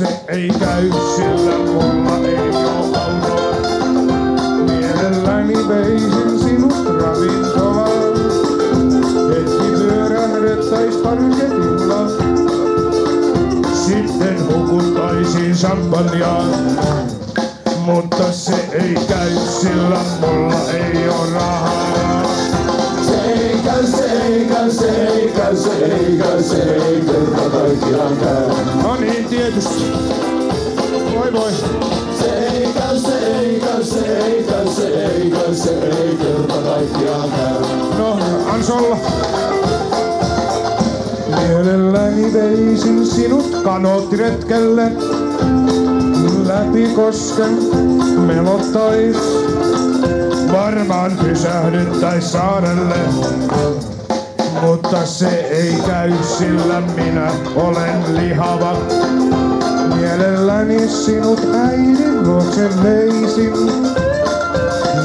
Mutta 0.00 1.16
se 1.16 1.17
veisin 42.48 43.06
sinut 43.06 43.62
kanoottiretkelle. 43.64 44.92
Läpi 46.46 46.88
kosken 46.94 47.58
melottais. 48.26 49.16
Varmaan 50.52 51.12
pysähdyttäis 51.22 52.32
saarelle. 52.32 52.96
Mutta 54.62 55.06
se 55.06 55.28
ei 55.28 55.74
käy, 55.86 56.12
sillä 56.38 56.82
minä 56.96 57.30
olen 57.54 58.16
lihava. 58.16 58.76
Mielelläni 59.94 60.88
sinut 60.88 61.40
äidin 61.54 62.28
luokse 62.28 62.70
veisin. 62.82 63.52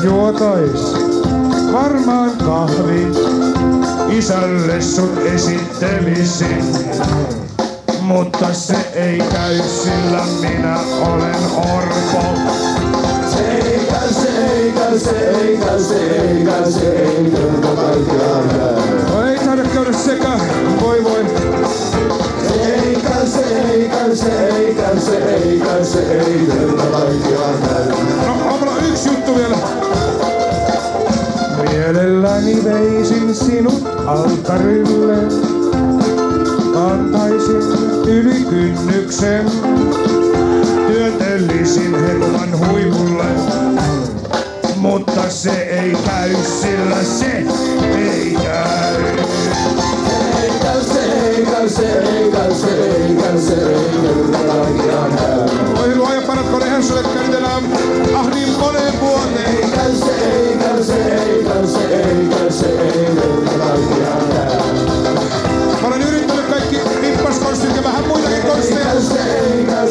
Juotais 0.04 0.94
varmaan 1.74 2.32
kahvi. 2.46 3.08
Isälle 4.10 4.82
sun 4.82 5.18
esittelisin. 5.34 6.64
Mutta 8.04 8.54
se 8.54 8.76
ei 8.94 9.18
käy, 9.18 9.58
sillä 9.58 10.24
minä 10.42 10.80
olen 11.02 11.44
orpo. 11.76 12.24
Se 13.32 13.52
ei 13.52 13.88
käy, 13.92 14.14
se 14.14 14.30
ei 14.54 14.72
käy, 14.72 15.00
se 15.00 15.30
ei 15.30 15.58
käy, 15.58 15.84
se 15.84 15.96
ei 15.96 16.46
käy, 16.46 16.72
se 16.72 16.90
ei 16.90 17.32
kerta 17.32 17.68
kaikkiaan 17.68 18.50
käy. 18.50 19.30
Ei 19.30 19.38
taida 19.46 19.64
käydä 19.64 19.94
sekä, 19.94 20.30
voi 20.82 21.04
voi. 21.04 21.26
Se 22.48 22.64
ei 22.64 22.96
käy, 22.96 23.28
se 23.28 23.72
ei 23.72 23.90
käy, 23.90 24.16
se 24.16 24.48
ei 24.48 24.76
käy, 24.76 25.00
se 25.00 25.18
ei 25.18 25.60
käy, 25.60 25.86
se 25.86 26.00
ei 26.00 26.48
kerta 26.48 26.84
kaikkiaan 26.84 27.56
käy. 27.70 27.90
No, 28.28 28.54
onko 28.54 28.66
yksi 28.90 29.10
juttu 29.10 29.36
vielä? 29.36 29.58
Mielelläni 31.70 32.64
veisin 32.64 33.36
sinut 33.36 33.84
altarille. 34.06 35.53
Kantaisin 36.74 37.62
yli 38.08 38.46
kynnyksen. 38.50 39.52
Työntelisin 40.88 41.96
herman 42.00 42.60
huipulle. 42.60 43.26
Mutta 44.76 45.30
se 45.30 45.52
ei 45.52 45.98
käy, 46.06 46.36
sillä 46.62 47.04
se 47.04 47.46
ei 47.98 48.38
käy. 48.44 49.04
Se 50.06 50.42
ei 50.44 50.52
käy, 50.62 50.84
se 50.84 51.04
ei 51.04 51.46
käy, 51.46 51.70
se 51.70 51.86
ei 51.86 52.32
käy, 52.32 52.54
se 52.54 52.68
ei 52.68 53.16
käy, 53.16 53.40
se 53.40 53.54
ei 53.54 53.96
käy. 54.78 55.74
Voi 55.76 55.96
luoja 55.96 56.22
paratko 56.22 56.60
ne 56.60 56.84
sulle 56.84 57.04
käydään 57.04 57.46
ah 58.16 58.28
niin 58.34 58.60
moneen 58.60 58.94
vuoteen. 59.02 59.56
Ei 59.56 59.72
käy, 59.76 59.96
se 59.96 60.16
ei 60.16 60.58
käy, 60.58 60.84
se 60.84 60.96
ei 60.96 61.44
käy, 61.44 61.68
se 61.68 61.80
ei 61.80 62.28
käy, 62.30 62.52
se 62.52 62.66
ei 62.66 63.06
kerta 63.16 63.52
kaikkiaan 63.60 64.24
käy. 64.34 65.33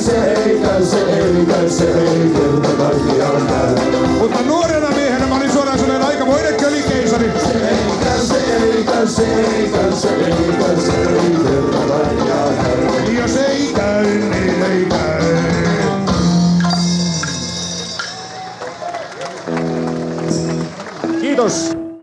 Se 0.03 0.29
ei 0.29 0.55
käy, 0.57 0.87
se 0.87 1.05
ei 1.05 1.47
käy, 1.47 1.71
se 1.71 1.85
ei 1.85 2.31
kerta 2.35 2.69
kaikkiaan 2.79 3.47
käy. 3.47 3.93
Mutta 4.19 4.43
nuorena 4.43 4.91
miehenä 4.91 5.27
mä 5.27 5.37
olin 5.37 5.53
suoraan 5.53 5.79
sanoen 5.79 6.03
aikamoinen 6.03 6.55
kölikeisari. 6.55 7.33
Se 7.45 7.69
ei 7.69 7.77
käy, 8.05 8.19
se 8.19 8.37
ei 8.37 8.85
käy, 8.85 9.09
se 9.09 9.23
ei 9.23 9.71
käy, 9.71 9.93
se 9.93 10.09
ei 10.09 10.53
käy, 10.59 10.81
se 10.81 10.93
ei 10.93 11.37
kerta 11.45 11.79
kaikkiaan 11.89 12.55
käy. 12.55 13.15
Jos 13.15 13.37
ei 13.37 13.73
käy, 13.75 14.07
niin 14.07 14.63
ei 14.63 14.85
käy. 14.85 15.23
Kiitos. 21.21 21.82